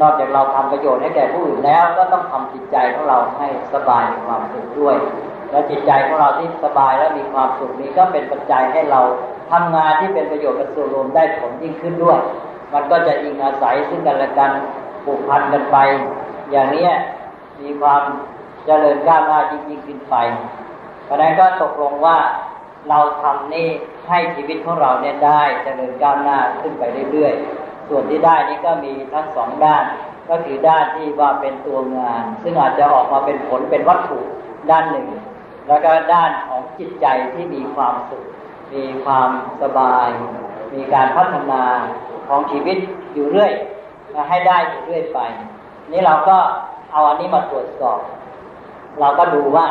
[0.00, 4.96] นอกจากเราทำประโยชน์ให้แก่ผู้อื่นแล้ว ก็ต้องทำจิตใจของเราให้สบายมีความสุขด้วย
[5.50, 9.00] และจิตใจของเราที่สบายและมีความสุขนี้ก็เป็นปัจจัยให้เรา
[9.52, 12.18] ทำงานที่เป็นประโยชน์กับส่วนรวมได้ผลยิ่งขึ้นด้วย
[12.72, 14.50] มันก็จะอิงอาศัยซึ่งกันและกัน
[15.04, 15.76] ผูกพันกันไป
[16.50, 16.88] อย่างนี้
[17.60, 18.02] มีความ
[18.66, 20.14] เจริญก้าวหน้ายิ่งยิ่งขึ้นไป
[21.04, 22.18] เพราะนั้นก็ตกลงว่า
[22.88, 23.68] เราทำนี่
[24.08, 26.82] ให้ชีวิตของเราเนี่ยได้เจริญก้าวหน้าขึ้นไป
[27.12, 29.84] เรื่อยๆ ส่วนที่ได้นี่ก็มีทั้งสองด้าน
[30.30, 34.18] ก็คือด้านที่ว่าเป็นตัวงาน ซึ่งอาจจะออกมาเป็นผลเป็นวัตถุ
[34.70, 35.06] ด้านหนึ่ง
[35.68, 38.24] แล้วก็ด้านของจิตใจที่มีความสุข
[38.74, 39.30] มีความ
[39.62, 40.08] สบาย
[40.74, 41.62] มีการพัฒนา
[42.28, 42.78] ของชีวิต
[43.14, 43.52] อยู่เรื่อย
[44.28, 45.18] ให้ได้อยู่เรื่อยไป
[45.92, 46.38] นี่เราก็
[46.92, 48.00] เอาอันนี้มาตรวจสอบ
[49.00, 49.66] เราก็ดูว่า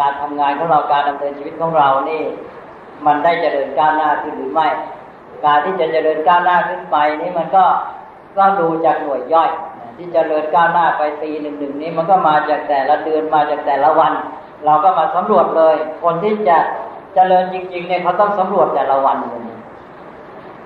[0.00, 2.22] การทำงานของเราการดำเนินชีวิตของเรานี่
[3.06, 4.68] มันได้เจริญก้าวหน้าขึ้นหรือไม่
[5.44, 7.64] การที่จะเจริญก้าวหน้าขึ้นไปนี่มันก็
[8.36, 9.50] ก็ดูจากหน่วยย่อย
[9.96, 14.12] ที่จเจริญก้าวหน้าไปปีหนึ่งหนึ่งนี้มันก็มาจากแต่ละเดือนมาจากแต่ละวัน
[14.64, 16.58] เราก็มาสำรวจเลย คนที่จะ
[17.14, 19.42] เจริญจริงๆเนี่ยเขาต้องสำรวจแต่ละวันเลย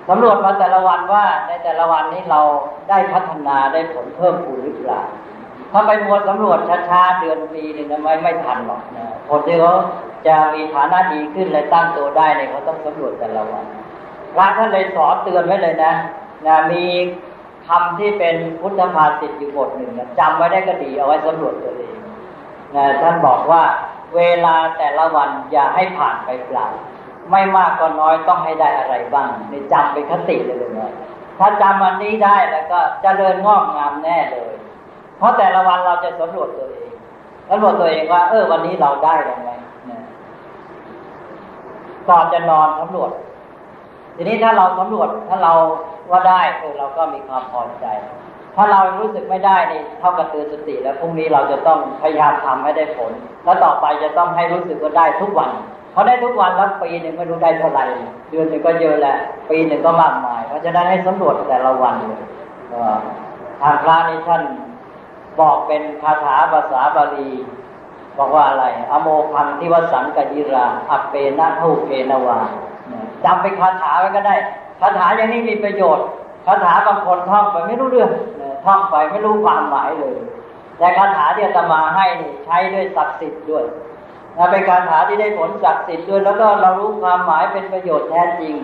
[0.08, 2.40] สำรวจมาแต่ละวันว่าในแต่ละวันนี้เรา
[2.88, 5.00] ได้พัฒนาได้ผลเพิ่มพูนหรือเปล่า
[5.72, 6.58] ถ้าไปมัวสำรวจ
[6.88, 9.74] ช้าๆเดือนปีหนึ่งไม่ไม่ทันหรอกนะคนที่เขา
[10.26, 13.64] จะมีฐานะดีขึ้นและตั้งตัวได้เนี่ยเขาต้องสำรวจแต่ละวัน
[14.36, 15.92] พระท่านเลยสอนเตือนไว้เลยนะ
[16.46, 16.84] นะมี
[17.68, 21.96] คำที่เป็นพุทธภาษิตอยู่บทหนึ่งนะจำไว้ได้ก็ดีเอาไว้สำรวจตัวเอง
[22.74, 23.62] นะท่านบอกว่า
[24.16, 26.66] เวลาแต่ละวันอย่าให้ผ่านไปเปล่า
[27.30, 30.92] ไม่มากก็น้อยต้องให้ได้อะไรบ้างในจำเป็นคติเลยเลยนะ
[31.38, 34.52] ถ้าจำวันนี้ได้แล้วก็จเจริญงอกงามแน่เลย
[35.18, 36.92] เพราะแต่ละวันเราจะสำรวจตัวเอง
[37.48, 39.50] สำรวจตัวเองว่า เออวันนี้เราได้ยังไง
[42.08, 43.10] ก่อนจะนอนสำรวจ
[44.18, 45.52] ทีนี้ถ้าเราสำรวจถ้าเรา
[46.10, 47.86] ว่าได้เออเราก็มีความพอใจ
[48.56, 53.12] ถ้าเรารู้สึกไม่ได้นี่เท่ากับเตือนสติ แล้วพรุ่งนี้เราจะต้องพยายามทำให้ได้ผล
[53.44, 55.50] แล้วต่อไปจะต้องให้รู้สึกว่าได้ทุกวัน
[55.92, 57.84] เขาได้ทุกวันแล้วปีหนึ่งไม่รู้ได้เท่าไหร่
[58.30, 59.16] เดือนหนึ่งก็เยอะแหละ
[59.50, 62.22] ปีหนึ่งก็มากมาย เพราะฉะนั้นให้สำรวจแต่ละวันเลย
[63.62, 64.42] ทางพระนี่ท่าน
[65.40, 67.30] บอกเป็นคาถาภาษาบาลี
[68.18, 72.40] บอกว่าอะไร อโมพังทิวสังกยิรา อัปเปนะทุเกนวา
[73.24, 74.34] จำเป็นคาถาไว้ก็ได้
[74.80, 76.06] คาถาอย่างนี้มีประโยชน์
[76.46, 78.10] คาถาบางคนท่องไปไม่รู้เรื่อง
[78.64, 80.16] ท่องไปไม่รู้ความหมายเลย
[80.78, 82.06] แต่คาถาที่อาตมาให้
[82.44, 83.64] ใช้ด้วยศักดิ์สิทธิ์ด้วย
[84.50, 88.54] เป็นกาถาที่ได้ผลศักดิ์สิทธิ์ด้วย แล้วก็เรารู้ความหมายเป็นประโยชน์แท้จริง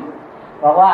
[0.63, 0.93] บอกว่า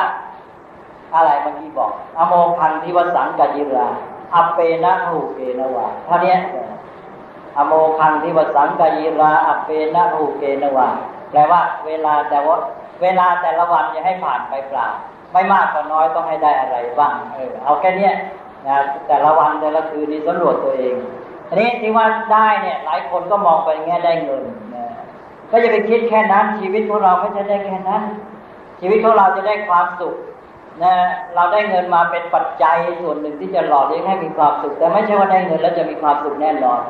[1.15, 3.87] อะไรเมื่อกี้บอก อโมพันธิวสังกัจิรา
[4.35, 6.37] อัปเปนะหูเกนวาท่านี้
[7.59, 10.89] อโมคังที่วสังกยีราอเปนะรูเกนวา
[11.31, 12.57] แปลว่าเวลาแต่ว่า
[13.03, 14.87] เวลาแต่ละวันอย่าให้ผ่านไปเปล่า
[15.33, 18.11] ไม่มากก็น้อยต้องให้ได้อะไรบ้าง เออ เอาแค่นี้
[18.67, 18.77] นะ
[19.07, 20.95] แต่ละวันแต่ละคืนนี้สำรวจตัวเอง
[21.49, 24.45] อันนี้ที่ว่าได้เนี่ย หลายคนก็มองไปแง่ได้เงิน
[24.75, 24.85] นะ
[25.51, 28.03] ก็จะไปคิดแค่นั้น ชีวิตของเราไม่ใช่ได้แค่นั้น
[28.81, 30.15] ชีวิตของเราจะได้ความสุข
[30.83, 30.95] นะ
[31.35, 36.81] เราได้เงินมาเป็นปัจจัยส่วนหนึ่งที่จะหล่อเลี้ยงให้มีความสุข แต่ไม่ใช่ว่าได้เงินแล้วจะมีความสุขแน่นอน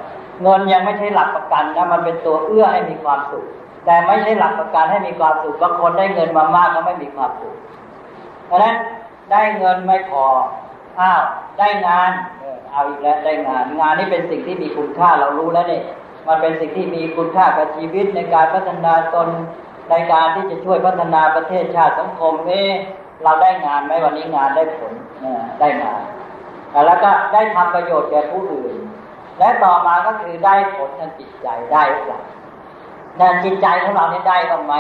[0.42, 3.44] เงินยังไม่ใช่หลักประกันนะมันเป็นตัวเอื้อให้มีความสุข
[3.84, 7.56] แต่ไม่ใช่หลักประกันให้มีความสุขบางคนได้เงินมามากก็ไม่มีความสุข
[8.46, 8.74] เพราะนั้น
[9.32, 10.24] ได้เงินไม่พอ
[11.00, 11.22] อ้าว
[11.58, 12.10] ได้งาน
[12.72, 15.82] เอาอีกแล้วได้งาน งานนี้เป็นสิ่งที่มีคุณค่าเรารู้แล้วเนี่ย
[16.28, 19.28] มันเป็นสิ่งที่มีคุณค่ากับชีวิตในการพัฒนาตน
[19.90, 22.62] ในการที่จะช่วยพัฒนาประเทศชาติสังคมเอ๊
[23.22, 24.92] เราได้งานไหมวันนี้งานได้ผล
[25.60, 26.02] ได้งาน
[26.86, 28.74] แล้วก็ได้ทำประโยชน์แก่ผู้อื่น
[29.38, 32.20] และต่อมาก็คือได้ผลทางจิตใจได้หรือเปล่า
[33.18, 34.74] ในจิตใจของเราเนี่ยได้บ้างไหม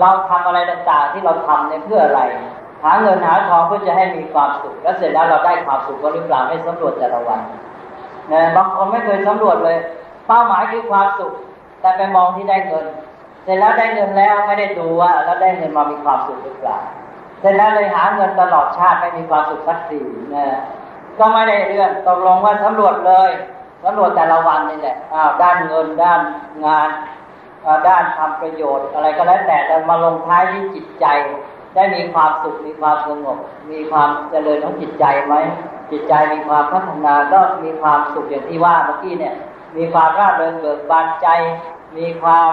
[0.00, 2.22] เราทำอะไรต่างๆที่เราทำเนี่ยเพื่ออะไร
[2.82, 7.40] หาเงินหาทองเพื่อจะให้มีความสุข แล้วเสร็จแล้วเราได้ความสุขก็หรือเปล่าให้สำรวจแต่ละวัน
[8.32, 9.78] นะบางคนไม่เคยสำรวจเลย
[10.26, 11.32] เป้าหมายคือความสุข
[11.80, 12.86] แต่ไปมองที่ได้เงิน
[13.44, 16.78] เสร็จแล้วได้เงินแล้วไม่ได้ดูว่าแล้วได้เงินมามีความสุขหรือเปล่า
[17.40, 20.00] เสร็จแล้วเลยหาเงินตลอดชาติไม่มีความสุขสักที
[20.34, 20.46] นะ
[21.18, 23.30] ก็ไม่ได้เรื่องตกลงว่าสำรวจเลย
[23.84, 26.20] สำรวจแต่ละวันนี่แหละอ้าวด้านเงินด้าน
[26.66, 26.88] งาน
[27.86, 31.06] ด้านทำประโยชน์ อะไรก็แล้วแต่แต่มาลงท้ายที่จิตใจ
[31.74, 33.38] ได้มีความสุขมีความสงบ
[33.70, 35.34] มีความเจริญของจิตใจไหม
[35.90, 39.34] จิตใจมีความพัฒนาก็มีความสุขอย่างที่ว่าเมื่อกี้เนี่ย
[39.76, 41.28] มีความร่าเริงเบิกบานใจ
[41.96, 42.52] มีความ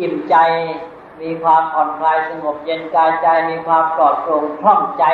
[0.00, 0.36] อิ่มใจ
[1.20, 5.04] มีความผ่อนคลายสงบเย็นกายใจ มีความปลอดโปร่งคล่องใจ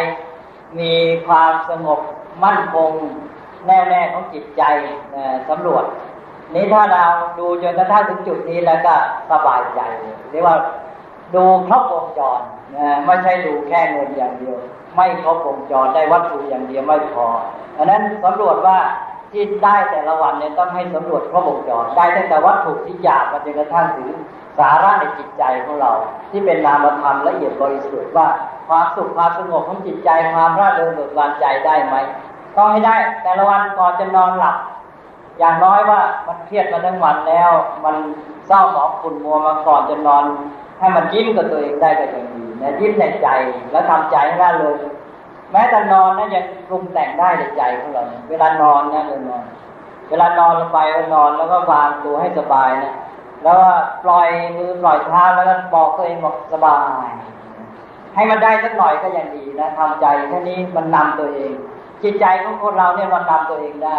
[0.78, 0.92] มี
[1.26, 2.00] ความสงบ
[2.44, 2.92] มั่นคง
[3.66, 4.62] แน่วแน่ของจิตใจ
[5.48, 5.84] สำรวจ
[6.55, 7.05] นี้ถ้าเรา
[7.38, 8.94] ดูจนกระทั่งถึงจุดนี้แล้วก็
[9.30, 9.80] สบายใจ
[10.30, 10.57] เรียกว่า
[11.34, 12.40] ดูครบวงจร
[12.76, 14.59] นะไม่ใช่ดูแค่เงินอย่างเดียว
[14.94, 17.26] ไม่ครบวงจรได้วัตถุอย่างเดียวไม่พอ
[17.78, 18.78] อันนั้นสำรวจว่า
[19.32, 24.09] ที่ได้แต่ละวันเนี่ยต้องให้สำรวจครบวงจรได้ตั้งแต่วัตถุที่หยาบมาจนกระทั่งถึง
[24.59, 25.92] สาระในจิตใจของเรา
[26.30, 28.28] ที่เป็นนามธรรมละเอียดบริสุทธิ์ว่า
[28.68, 31.97] ความสุขความสงบของจิตใจความร่าเริงเบิกบานใจได้ไหม
[32.57, 34.57] ต้องให้ได้แต่ละวันก่อนจะนอนหลับ
[35.39, 37.51] อย่างน้อยว่ามันเครียดมาทั้งวันแล้ว
[37.84, 37.97] มัน
[38.47, 40.24] เศร้าหมองขุ่นมัวมาก่อนจะนอน
[40.78, 43.28] ให้มันยิ้มกับตัวเองได้ก็ยังดีนะยิ้มในใจ
[43.70, 44.78] แล้วทำใจให้ร่าเริง
[45.53, 49.45] แม้แต่นอนนะยังปรุงแต่งได้ในใจของเราเวลานอนนะเวลานอน
[50.09, 50.78] เวลานอนลงไป
[51.14, 52.95] นอนแล้วก็วางตัวให้สบายนะ
[53.43, 53.68] แล้วก็
[54.05, 57.09] ปล่อยมือปล่อยเท้าแล้วก็บอกตัวเองบอกสบาย
[58.14, 61.53] ให้มันได้สักหน่อยก็ยังดีนะทำใจแค่นี้มันนำตัวเอง
[62.03, 63.97] จิตใจของคนเราเนี่ยมันนำตัวเองได้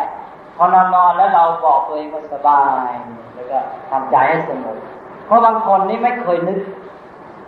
[0.57, 2.91] พอนอนนอนแล้วเราบอกตัวเองว่าสบาย
[3.35, 4.77] แล้วก็ทำใจให้สงบ
[5.25, 6.59] เพราะบางคนนี่ไม่เคยนึก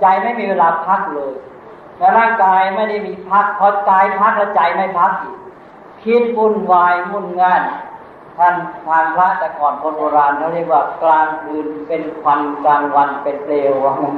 [0.02, 1.34] ใจไม่มีเวลาพักเลย
[1.98, 5.38] แต่ร่างกายไม่ได้มีพักพอกายพักแล้วใจไม่พักอีก
[6.04, 7.62] คิดวุ่นวายมุ่นงาน
[8.38, 8.56] ท่าน
[8.88, 14.16] ทางพระแต่ก่อนคนโบราณเขาเรียกว่ากลางคืนเป็นควันกลางวันเป็นเปลวว่างั้น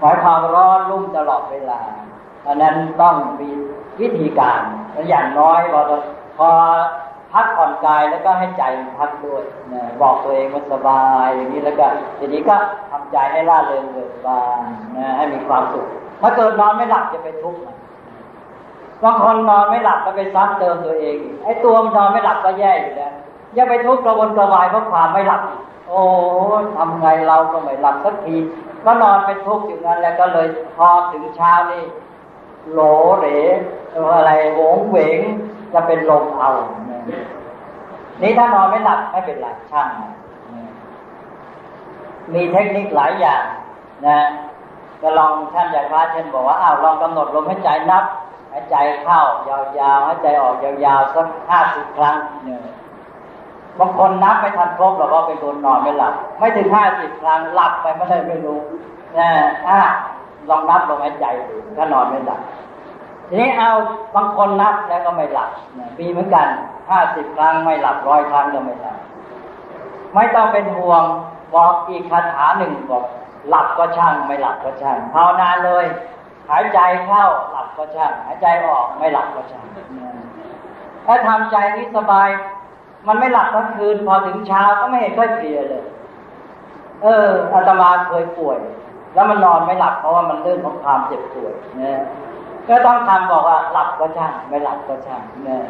[0.00, 1.80] หมายความร้อนรุ่มตลอดเวลา
[2.46, 3.48] อันนั้นต้องมี
[4.00, 4.60] วิธีการ
[5.08, 5.80] อย่างน้อยพอ
[6.38, 6.48] พอ
[7.32, 11.86] พักผ่อนกายแล้วก็ให้ใจมันพักด้วยนะบอกตัวเองว่าสบายอย่างนี้แล้วก็
[12.18, 12.56] ทีนี้ก็
[12.90, 14.60] ทำใจให้ร่าเริงเบิกบาน
[14.96, 15.86] นะให้มีความสุข
[16.20, 17.76] ถ้าเกิดนอนไม่หลับจะไปทุกข์มัน
[19.02, 23.12] บางคนนอนไม่หลับก็ไปซ้ำเติมตัวเองไอ้ตัวมันนอนไม่หลับก็แย่อยู่แล้ว
[23.56, 25.42] ยังไปทุกข์กระวนกระวายเพราะความไม่หลับ
[25.88, 26.00] โอ้
[26.76, 28.36] ทำไงเราก็ไม่หลับสักที
[28.84, 31.82] ก็นอนเป็นทุกข์อยู่นั้นแล้วก็เลยพอถึงเช้านี่
[32.72, 32.80] โหล
[33.18, 33.26] เหล
[34.16, 35.20] อะไรโหงเหวง
[35.72, 36.50] จะเป็นลมเอา
[38.20, 39.88] นี่ถ้านอนไม่หลับไม่เป็นไรช่าง
[42.32, 43.42] มีเทคนิคหลายอย่าง
[44.06, 44.18] นะ
[45.02, 48.04] ก็ลองท่านอาจารย์พระเช่นบอกว่าอ้าวลองกำหนดลมหายใจนับ
[48.52, 52.60] หายใจเข้ายาวๆหายใจออกยาวๆสักห้าสิบครั้งเนี่ย
[53.78, 58.60] บางคนนับไม่ทันครบหรอกว่าเป็นคนนอนไม่หลับ ไม่ถึงห้าสิบครั้งหลับไปไม่ได้ไม่รู้
[59.18, 59.28] นะ
[59.66, 59.78] ถ้า
[60.48, 62.40] ลองนับลมหายใจดูถ้านอนไม่หลับ
[63.32, 63.70] ทีนี้เอา
[64.16, 65.50] บางคนนับแล้วก็ไม่หลับ
[65.98, 66.46] มีเหมือนกัน
[66.90, 68.98] ห้าสิบครั้งไม่หลับร้อยครั้งก็ไม่หลับ
[70.14, 71.02] ไม่ต้องเป็นห่วง
[71.54, 73.04] บอกอีกคาถาหนึ่งบอก
[73.48, 75.84] หลับก็ช่าง ไม่หลับก็ช่างภาวนาเลย
[76.50, 79.64] หายใจเข้าหลับก็ช่าง หายใจออกไม่หลับก็ช่าง
[81.06, 82.28] ถ้าทำใจนี้สบาย
[83.06, 85.84] มันไม่หลับทั้งคืน พอถึงเช้าก็ไม่เห็นค่อยเพลียเลย
[87.02, 88.58] เอออาตมาเคยป่วย
[89.14, 92.02] แล้วมันนอนไม่หลับเพราะว่ามันเรื่องของความเจ็บป่วยนะ
[92.68, 95.62] ก็ต้องทำบอกว่าหลับก็ช่างไม่หลับก็ช่างเนี่ย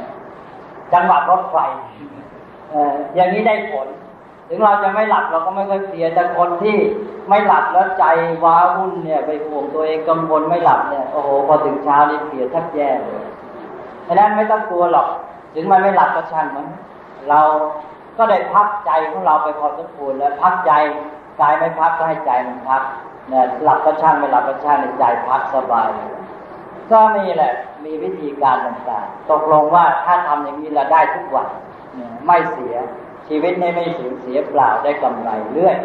[0.93, 1.57] จังหวะรถไฟ
[3.15, 3.89] อย่างนี้ได้ผล
[4.49, 6.77] ถึงเราจะไม่หลับเราก็ไม่ค่อยเพลียแต่คนที่
[7.29, 8.05] ไม่หลับแล้วใจ
[8.45, 13.27] ว้าวุ่นเนี่ย ไปห่วงตัวเองกังวลไม่หลับเนี่ยโอ้โหพอถึงเช้านี่เพลียแทบแย่เลย
[14.07, 15.09] ฉะนั้นไม่ต้องกลัวหรอก
[15.55, 16.67] ถึงมันไม่หลับก็ช่างมัน
[17.29, 17.41] เรา
[18.17, 20.73] ก็ได้พักใจของเราไปพอสมควรแล้วพักใจ
[21.41, 22.83] กายไม่พักก็ให้ใจมันพัก
[23.29, 25.89] เนี่ยหลับก็ช่างไม่หลับก็ช่างในใจพักสบาย
[26.91, 27.53] ก็มีแหละ
[27.85, 31.49] มีวิธีการต่างๆ ตกลงว่าถ้าทำอย่างนี้เราได้ทุกวัน
[32.27, 32.75] ไม่เสีย
[33.29, 35.77] ชีวิตนี้ไม่สูญเสียเปล่าได้กำไรเรื่อย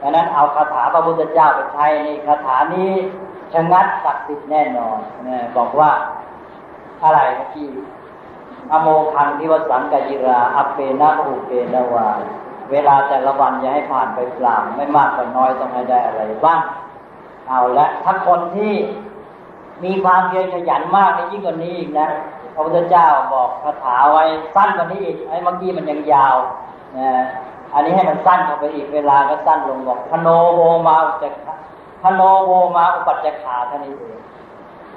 [0.00, 2.90] ดังนั้นเอาคาถาพระพุทธเจ้าไปใช้ในคาถานี้
[3.52, 4.98] ชงัดศักดิ์สิทธิ์แน่นอน
[5.56, 5.90] บอกว่า
[7.02, 7.68] อะไรเมื่อกี้
[8.72, 12.08] อโมคังทิวสังกยิราอเปนะอุเปนวา
[12.70, 16.60] เวลาแต่ละวันอย่าให้ผ่านไปเปล่าไม่มากก็น้อยต้องให้ได้อะไรบ้าง
[17.48, 18.74] เอาละถ้าคนที่
[19.84, 22.08] มีความเพียรขยันมากในยิ่งกว่านี้อีกนะ
[22.54, 26.36] พระพุทธเจ้าบอกคาถาไว้สั้นกว่านี้อีกไอ้เมื่อกี้มันยังยาว
[26.98, 27.10] นะ
[27.74, 31.24] อันนี้ให้มันสั้นเข้าไปอีกเวลาก็สั้นลงบอกพโนโวมาอุจ
[32.02, 34.18] พโนโวมาอุปัจจขาเท่านี้เอง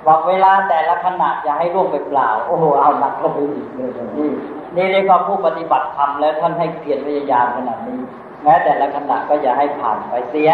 [0.06, 4.30] บอกเวลาแต่ละขณะจะให้ร่วงไปเปล่า โอ้โหเอาหนักเข้าไปอีกเลยนี่
[4.76, 8.00] นี่เรียกว่าผู้ปฏิบัติธรรมแล้วท่านให้เพียรพยายามขนาดนี้
[8.44, 10.50] แม้แต่ละขณะก็อย่าให้ผ่านไปเสีย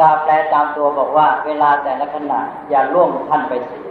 [0.00, 2.40] กาแปลตามตัวบอกว่า เวลาแต่ละขณะ
[2.70, 3.90] อย่าล่วงท่านไปเสีย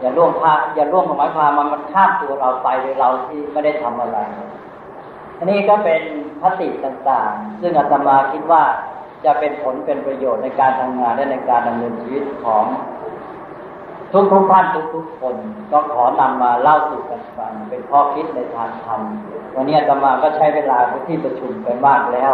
[0.00, 4.18] อย่าล่วงพาอย่าล่วงหมายความมันมันข้ามตัวเราไปโดยเราที่ไม่ได้ทำอะไร
[5.38, 6.00] อันนี้ก็เป็น
[6.40, 8.62] พติต่างๆ ซึ่งอาตมาคิดว่า
[9.24, 12.64] จะเป็นผลเป็นประโยชน์ในการทำงานและในการดำเนินชีวิตของ
[14.16, 15.36] ทุกทุกท่านทุกทุกคน
[15.72, 19.00] ก็ขอนำมาเล่าสู่กันฟังเป็นข้อคิดในทางธรรม
[19.54, 22.32] วันนี้อาตมาก็ใช้เวลาที่ประชุมไปมากแล้ว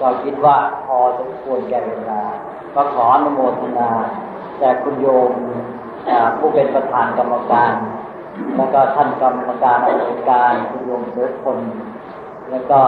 [0.00, 0.56] ก็คิดว่า
[0.86, 2.22] พอสมควรแก่เวลา
[2.74, 3.90] ก็ขออนุโมทนา
[4.58, 5.30] แด่คุณโยม
[6.38, 7.72] ผู้เป็นประธานกรรมการ
[8.56, 11.58] แล้วก็ท่านกรรมการอธิการคุณโยมเสือคน
[12.50, 12.80] แล้วก็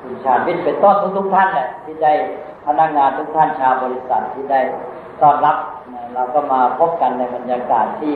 [0.00, 2.12] คุณชาญวิทย์เป็นต้นทุกๆท่านแหละที่ได้
[2.66, 4.60] พนักงานทุกท่านชาวบริษัทที่ได้
[5.22, 5.56] ต้อนรับ
[6.14, 8.14] เราก็มาพบกันในบรรยากาศที่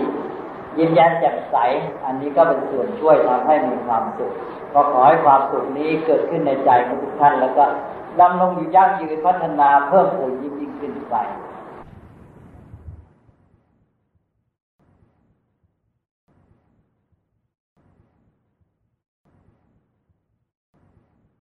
[0.79, 1.57] ยิ้มแย้มแจ่มใส
[2.05, 4.33] อันนี้ก็เป็นส่วนช่วยทำให้มีความสุข
[4.73, 7.65] ก็ขอให้ความสุขนี้เกิดขึ้นในใจของทุกท่าน แล้วก็
[8.21, 11.17] ดำรงอยู่ยั่งยืนพัฒนาเพิ่มพูนยิ่งยิ่งขึ้นไป